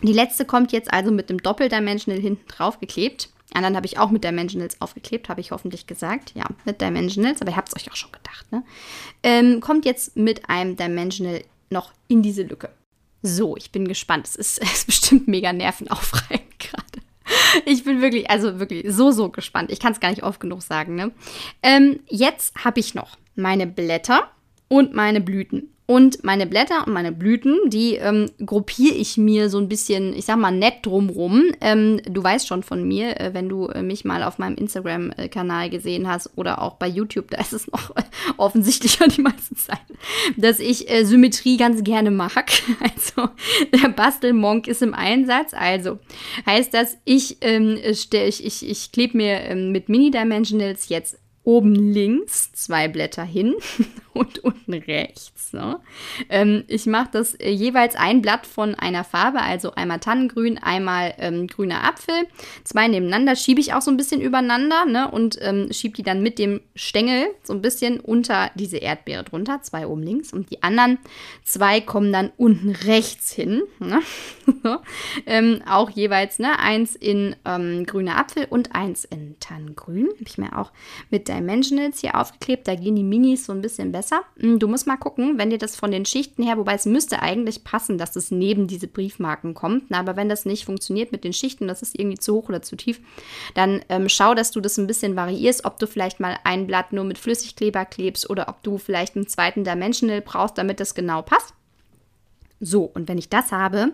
[0.02, 3.28] die letzte kommt jetzt also mit dem Doppeldimensional hinten drauf geklebt.
[3.52, 6.32] Anderen habe ich auch mit Dimensionals aufgeklebt, habe ich hoffentlich gesagt.
[6.34, 8.50] Ja, mit Dimensionals, aber ihr habt es euch auch schon gedacht.
[8.52, 8.62] Ne?
[9.22, 12.70] Ähm, kommt jetzt mit einem Dimensional noch in diese Lücke.
[13.22, 14.26] So, ich bin gespannt.
[14.26, 16.84] Es ist, ist bestimmt mega nervenaufreibend gerade.
[17.64, 19.70] Ich bin wirklich, also wirklich so, so gespannt.
[19.70, 20.94] Ich kann es gar nicht oft genug sagen.
[20.94, 21.12] Ne?
[21.62, 24.30] Ähm, jetzt habe ich noch meine Blätter
[24.68, 25.72] und meine Blüten.
[25.90, 30.24] Und meine Blätter und meine Blüten, die ähm, gruppiere ich mir so ein bisschen, ich
[30.24, 31.46] sag mal, nett drumrum.
[31.60, 35.68] Ähm, du weißt schon von mir, äh, wenn du äh, mich mal auf meinem Instagram-Kanal
[35.68, 37.92] gesehen hast oder auch bei YouTube, da ist es noch
[38.36, 39.80] offensichtlicher die meiste Zeit,
[40.36, 42.52] dass ich äh, Symmetrie ganz gerne mag.
[42.80, 43.30] Also
[43.72, 45.54] der Bastelmonk ist im Einsatz.
[45.54, 45.98] Also
[46.46, 52.52] heißt das, ich, ähm, ich, ich, ich klebe mir ähm, mit Mini-Dimensionals jetzt oben links
[52.52, 53.54] zwei Blätter hin
[54.14, 55.52] und unten rechts.
[55.52, 55.78] Ne?
[56.28, 61.14] Ähm, ich mache das äh, jeweils ein Blatt von einer Farbe, also einmal Tannengrün, einmal
[61.18, 62.26] ähm, grüner Apfel.
[62.64, 65.10] Zwei nebeneinander schiebe ich auch so ein bisschen übereinander ne?
[65.10, 69.62] und ähm, schiebe die dann mit dem Stängel so ein bisschen unter diese Erdbeere drunter.
[69.62, 70.98] Zwei oben links und die anderen
[71.44, 73.62] zwei kommen dann unten rechts hin.
[73.78, 74.00] Ne?
[75.26, 76.58] Ähm, auch jeweils ne?
[76.58, 80.08] eins in ähm, grüner Apfel und eins in Tannengrün.
[80.08, 80.72] Habe ich mir auch
[81.10, 82.66] mit Dimensionals hier aufgeklebt.
[82.66, 83.99] Da gehen die Minis so ein bisschen besser.
[84.38, 87.22] Hm, du musst mal gucken, wenn dir das von den Schichten her, wobei es müsste
[87.22, 89.92] eigentlich passen, dass es neben diese Briefmarken kommt.
[89.92, 92.76] Aber wenn das nicht funktioniert mit den Schichten, das ist irgendwie zu hoch oder zu
[92.76, 93.00] tief,
[93.54, 96.92] dann ähm, schau, dass du das ein bisschen variierst, ob du vielleicht mal ein Blatt
[96.92, 101.22] nur mit Flüssigkleber klebst oder ob du vielleicht einen zweiten Dimensional brauchst, damit das genau
[101.22, 101.54] passt.
[102.62, 103.92] So, und wenn ich das habe,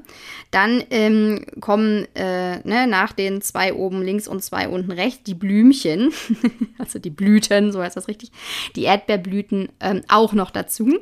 [0.51, 5.35] dann ähm, kommen äh, ne, nach den zwei oben links und zwei unten rechts die
[5.35, 6.13] Blümchen,
[6.79, 8.33] also die Blüten, so heißt das richtig,
[8.75, 10.99] die Erdbeerblüten ähm, auch noch dazu.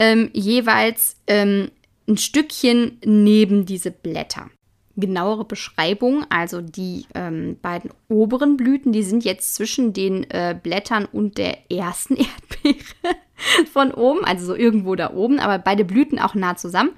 [0.00, 1.70] Ähm, jeweils ähm,
[2.08, 4.50] ein Stückchen neben diese Blätter
[4.96, 6.24] genauere Beschreibung.
[6.30, 11.70] Also die ähm, beiden oberen Blüten, die sind jetzt zwischen den äh, Blättern und der
[11.70, 12.16] ersten
[12.64, 13.16] Erdbeere
[13.72, 16.90] von oben, also so irgendwo da oben, aber beide Blüten auch nah zusammen.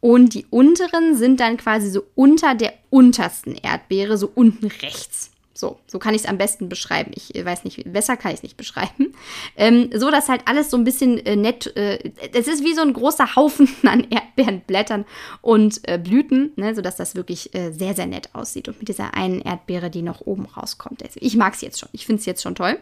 [0.00, 5.30] Und die unteren sind dann quasi so unter der untersten Erdbeere, so unten rechts.
[5.56, 7.12] So, so kann ich es am besten beschreiben.
[7.14, 9.14] Ich weiß nicht, besser kann ich es nicht beschreiben.
[9.56, 12.82] Ähm, so, dass halt alles so ein bisschen äh, nett, äh, es ist wie so
[12.82, 15.04] ein großer Haufen an Erdbeerenblättern
[15.42, 18.66] und äh, Blüten, ne, sodass das wirklich äh, sehr, sehr nett aussieht.
[18.66, 21.04] Und mit dieser einen Erdbeere, die noch oben rauskommt.
[21.04, 21.88] Also ich mag es jetzt schon.
[21.92, 22.78] Ich finde es jetzt schon toll.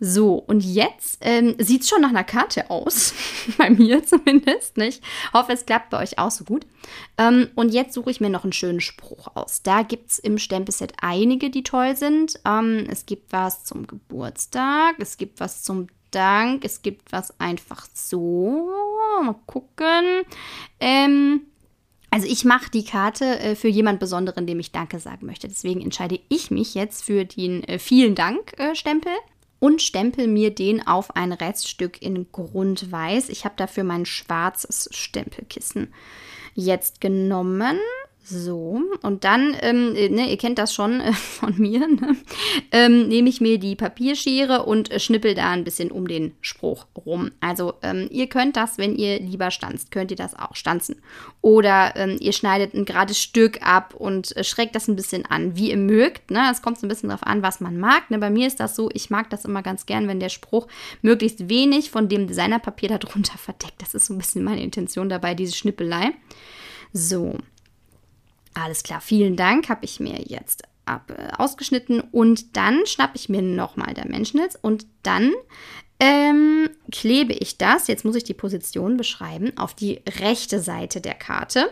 [0.00, 3.14] So, und jetzt ähm, sieht es schon nach einer Karte aus.
[3.58, 4.76] bei mir zumindest.
[4.76, 5.02] Nicht?
[5.32, 6.66] Hoffe, es klappt bei euch auch so gut.
[7.16, 9.62] Ähm, und jetzt suche ich mir noch einen schönen Spruch aus.
[9.62, 12.40] Da gibt es im Stempelset einige, die toll sind.
[12.44, 17.86] Ähm, es gibt was zum Geburtstag, es gibt was zum Dank, es gibt was einfach
[17.92, 18.70] so.
[19.22, 20.22] Mal gucken.
[20.78, 21.42] Ähm,
[22.10, 25.48] also ich mache die Karte äh, für jemand Besonderen, dem ich Danke sagen möchte.
[25.48, 29.12] Deswegen entscheide ich mich jetzt für den äh, Vielen Dank-Stempel.
[29.12, 33.28] Äh, und stempel mir den auf ein Reststück in Grundweiß.
[33.28, 35.92] Ich habe dafür mein schwarzes Stempelkissen
[36.54, 37.78] jetzt genommen
[38.30, 42.14] so, und dann, ähm, ne, ihr kennt das schon äh, von mir, ne?
[42.72, 46.84] ähm, nehme ich mir die Papierschere und äh, schnippel da ein bisschen um den Spruch
[46.94, 47.30] rum.
[47.40, 50.96] Also ähm, ihr könnt das, wenn ihr lieber stanzt, könnt ihr das auch stanzen.
[51.40, 55.56] Oder ähm, ihr schneidet ein gerades Stück ab und äh, schrägt das ein bisschen an,
[55.56, 56.30] wie ihr mögt.
[56.30, 56.48] Ne?
[56.50, 58.10] Es kommt so ein bisschen darauf an, was man mag.
[58.10, 58.18] Ne?
[58.18, 60.66] Bei mir ist das so, ich mag das immer ganz gern, wenn der Spruch
[61.00, 63.80] möglichst wenig von dem Designerpapier darunter verdeckt.
[63.80, 66.10] Das ist so ein bisschen meine Intention dabei, diese Schnippelei.
[66.92, 67.38] So,
[68.64, 72.00] alles klar, vielen Dank, habe ich mir jetzt ab, äh, ausgeschnitten.
[72.00, 75.32] Und dann schnappe ich mir nochmal Dimensionals und dann
[76.00, 81.14] ähm, klebe ich das, jetzt muss ich die Position beschreiben, auf die rechte Seite der
[81.14, 81.70] Karte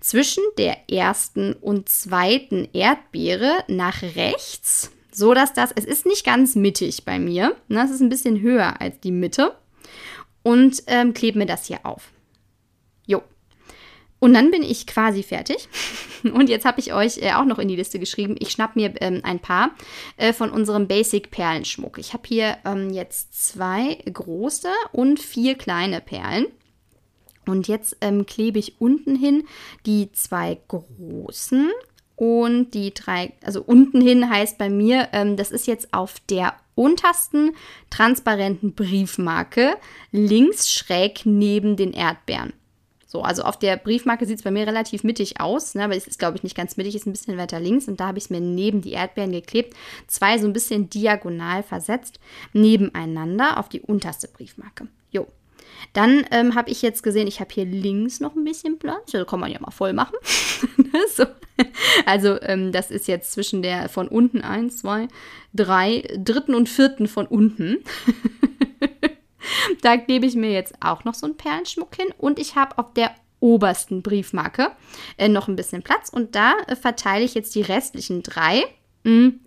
[0.00, 6.56] zwischen der ersten und zweiten Erdbeere nach rechts, so dass das, es ist nicht ganz
[6.56, 9.54] mittig bei mir, ne, es ist ein bisschen höher als die Mitte.
[10.42, 12.10] Und ähm, klebe mir das hier auf.
[14.20, 15.68] Und dann bin ich quasi fertig.
[16.22, 18.36] Und jetzt habe ich euch äh, auch noch in die Liste geschrieben.
[18.38, 19.70] Ich schnapp mir ähm, ein paar
[20.16, 21.98] äh, von unserem Basic Perlenschmuck.
[21.98, 26.46] Ich habe hier ähm, jetzt zwei große und vier kleine Perlen.
[27.46, 29.44] Und jetzt ähm, klebe ich unten hin
[29.86, 31.70] die zwei großen
[32.18, 36.54] und die drei, also unten hin heißt bei mir, ähm, das ist jetzt auf der
[36.74, 37.52] untersten
[37.90, 39.76] transparenten Briefmarke
[40.10, 42.52] links schräg neben den Erdbeeren.
[43.10, 46.06] So, also auf der Briefmarke sieht es bei mir relativ mittig aus, ne, aber es
[46.06, 48.24] ist, glaube ich, nicht ganz mittig, ist ein bisschen weiter links und da habe ich
[48.24, 49.74] es mir neben die Erdbeeren geklebt.
[50.08, 52.20] Zwei so ein bisschen diagonal versetzt,
[52.52, 54.88] nebeneinander auf die unterste Briefmarke.
[55.10, 55.26] Jo.
[55.94, 59.12] Dann ähm, habe ich jetzt gesehen, ich habe hier links noch ein bisschen Platz.
[59.12, 60.16] Da kann man ja mal voll machen.
[60.76, 61.24] Ne, so.
[62.06, 65.06] Also ähm, das ist jetzt zwischen der von unten eins, zwei,
[65.52, 67.78] drei, dritten und vierten von unten.
[69.82, 72.92] da klebe ich mir jetzt auch noch so einen Perlenschmuck hin und ich habe auf
[72.94, 74.72] der obersten Briefmarke
[75.16, 78.64] äh, noch ein bisschen Platz und da äh, verteile ich jetzt die restlichen drei.
[79.04, 79.40] Hm,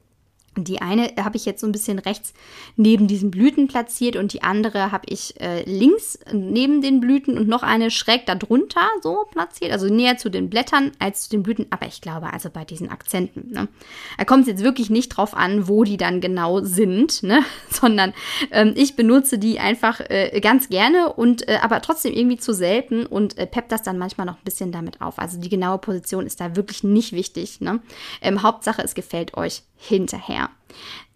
[0.58, 2.34] die eine habe ich jetzt so ein bisschen rechts
[2.76, 7.48] neben diesen Blüten platziert und die andere habe ich äh, links neben den Blüten und
[7.48, 11.68] noch eine schräg darunter so platziert, also näher zu den Blättern als zu den Blüten.
[11.70, 13.70] Aber ich glaube, also bei diesen Akzenten, ne,
[14.18, 18.14] da kommt es jetzt wirklich nicht drauf an, wo die dann genau sind, ne, sondern
[18.52, 23.06] ähm, ich benutze die einfach äh, ganz gerne und äh, aber trotzdem irgendwie zu selten
[23.06, 25.18] und äh, pepp das dann manchmal noch ein bisschen damit auf.
[25.18, 27.62] Also die genaue Position ist da wirklich nicht wichtig.
[27.62, 27.80] Ne?
[28.22, 30.41] Ähm, Hauptsache, es gefällt euch hinterher.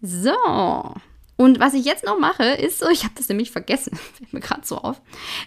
[0.02, 0.34] So,
[1.38, 4.40] Und was ich jetzt noch mache, ist so, ich habe das nämlich vergessen, fällt mir
[4.40, 5.00] gerade so auf.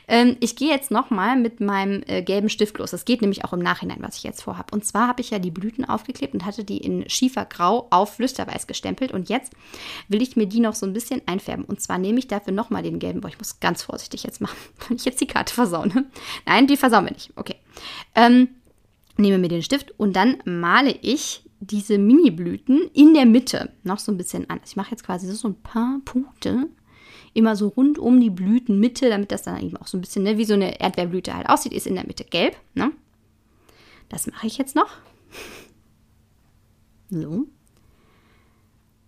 [0.08, 2.92] Ähm, ich gehe jetzt nochmal mit meinem äh, gelben Stift los.
[2.92, 4.74] Das geht nämlich auch im Nachhinein, was ich jetzt vorhabe.
[4.74, 8.68] Und zwar habe ich ja die Blüten aufgeklebt und hatte die in Schiefergrau auf Flüsterweiß
[8.68, 9.12] gestempelt.
[9.12, 9.54] Und jetzt
[10.08, 11.66] will ich mir die noch so ein bisschen einfärben.
[11.66, 14.58] Und zwar nehme ich dafür nochmal den gelben, boah, ich muss ganz vorsichtig jetzt machen,
[14.88, 16.06] wenn ich jetzt die Karte versaune.
[16.46, 17.32] Nein, die versauen wir nicht.
[17.36, 17.56] Okay.
[18.14, 18.50] Ähm,
[19.18, 24.12] nehme mir den Stift und dann male ich diese Mini-Blüten in der Mitte noch so
[24.12, 24.60] ein bisschen an.
[24.66, 26.70] Ich mache jetzt quasi so ein paar Punkte
[27.34, 30.38] immer so rund um die Blütenmitte, damit das dann eben auch so ein bisschen ne,
[30.38, 32.58] wie so eine Erdbeerblüte halt aussieht, ist in der Mitte gelb.
[32.74, 32.92] Ne?
[34.10, 34.90] Das mache ich jetzt noch.
[37.10, 37.48] So.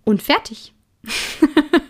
[0.04, 0.74] Und fertig.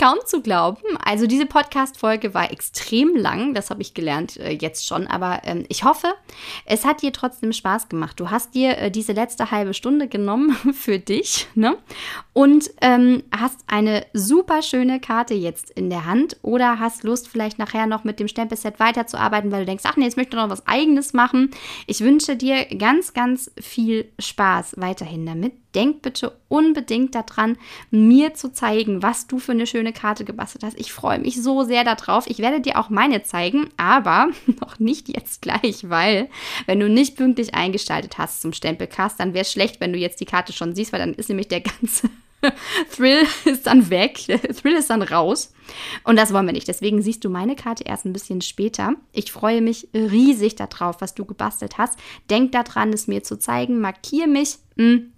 [0.00, 0.80] kaum zu glauben.
[1.04, 5.66] Also diese Podcast-Folge war extrem lang, das habe ich gelernt äh, jetzt schon, aber ähm,
[5.68, 6.14] ich hoffe,
[6.64, 8.18] es hat dir trotzdem Spaß gemacht.
[8.18, 11.76] Du hast dir äh, diese letzte halbe Stunde genommen für dich ne?
[12.32, 17.58] und ähm, hast eine super schöne Karte jetzt in der Hand oder hast Lust vielleicht
[17.58, 20.48] nachher noch mit dem Stempelset weiterzuarbeiten, weil du denkst, ach nee, jetzt möchte ich noch
[20.48, 21.50] was eigenes machen.
[21.86, 27.56] Ich wünsche dir ganz, ganz viel Spaß weiterhin damit denk bitte unbedingt daran,
[27.90, 30.78] mir zu zeigen, was du für eine schöne Karte gebastelt hast.
[30.78, 32.26] Ich freue mich so sehr darauf.
[32.26, 34.28] Ich werde dir auch meine zeigen, aber
[34.60, 36.28] noch nicht jetzt gleich, weil
[36.66, 40.20] wenn du nicht pünktlich eingestaltet hast zum Stempelcast, dann wäre es schlecht, wenn du jetzt
[40.20, 42.10] die Karte schon siehst, weil dann ist nämlich der ganze
[42.96, 45.52] Thrill ist dann weg, der Thrill ist dann raus.
[46.04, 46.68] Und das wollen wir nicht.
[46.68, 48.94] Deswegen siehst du meine Karte erst ein bisschen später.
[49.12, 51.98] Ich freue mich riesig darauf, was du gebastelt hast.
[52.28, 53.80] Denk daran, es mir zu zeigen.
[53.80, 54.56] Markier mich.
[54.76, 55.12] Hm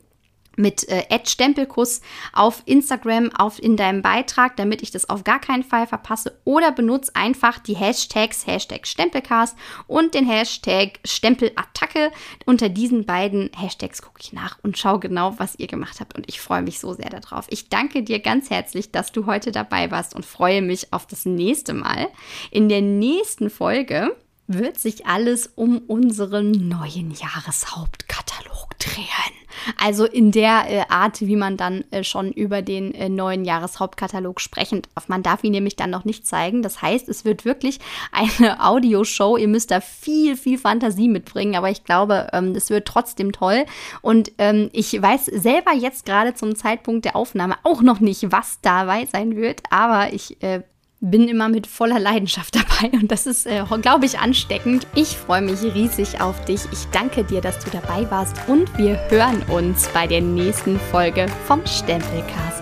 [0.57, 2.00] mit äh, Stempelkuss
[2.32, 6.38] auf Instagram auf in deinem Beitrag, damit ich das auf gar keinen Fall verpasse.
[6.44, 12.11] Oder benutze einfach die Hashtags Hashtag Stempelcast und den Hashtag Stempelattacke.
[12.46, 16.14] Unter diesen beiden Hashtags gucke ich nach und schaue genau, was ihr gemacht habt.
[16.14, 17.46] Und ich freue mich so sehr darauf.
[17.48, 21.24] Ich danke dir ganz herzlich, dass du heute dabei warst und freue mich auf das
[21.24, 22.09] nächste Mal.
[22.50, 24.14] In der nächsten Folge
[24.55, 29.42] wird sich alles um unseren neuen Jahreshauptkatalog drehen.
[29.78, 34.40] Also in der äh, Art, wie man dann äh, schon über den äh, neuen Jahreshauptkatalog
[34.40, 35.09] sprechen darf.
[35.09, 36.62] Man darf ihn nämlich dann noch nicht zeigen.
[36.62, 37.78] Das heißt, es wird wirklich
[38.11, 39.36] eine Audioshow.
[39.36, 43.64] Ihr müsst da viel, viel Fantasie mitbringen, aber ich glaube, ähm, es wird trotzdem toll.
[44.00, 48.59] Und ähm, ich weiß selber jetzt gerade zum Zeitpunkt der Aufnahme auch noch nicht, was
[48.62, 50.62] dabei sein wird, aber ich äh,
[51.03, 54.86] bin immer mit voller Leidenschaft dabei und das ist, äh, glaube ich, ansteckend.
[54.94, 56.62] Ich freue mich riesig auf dich.
[56.72, 61.26] Ich danke dir, dass du dabei warst und wir hören uns bei der nächsten Folge
[61.46, 62.62] vom Stempelcast.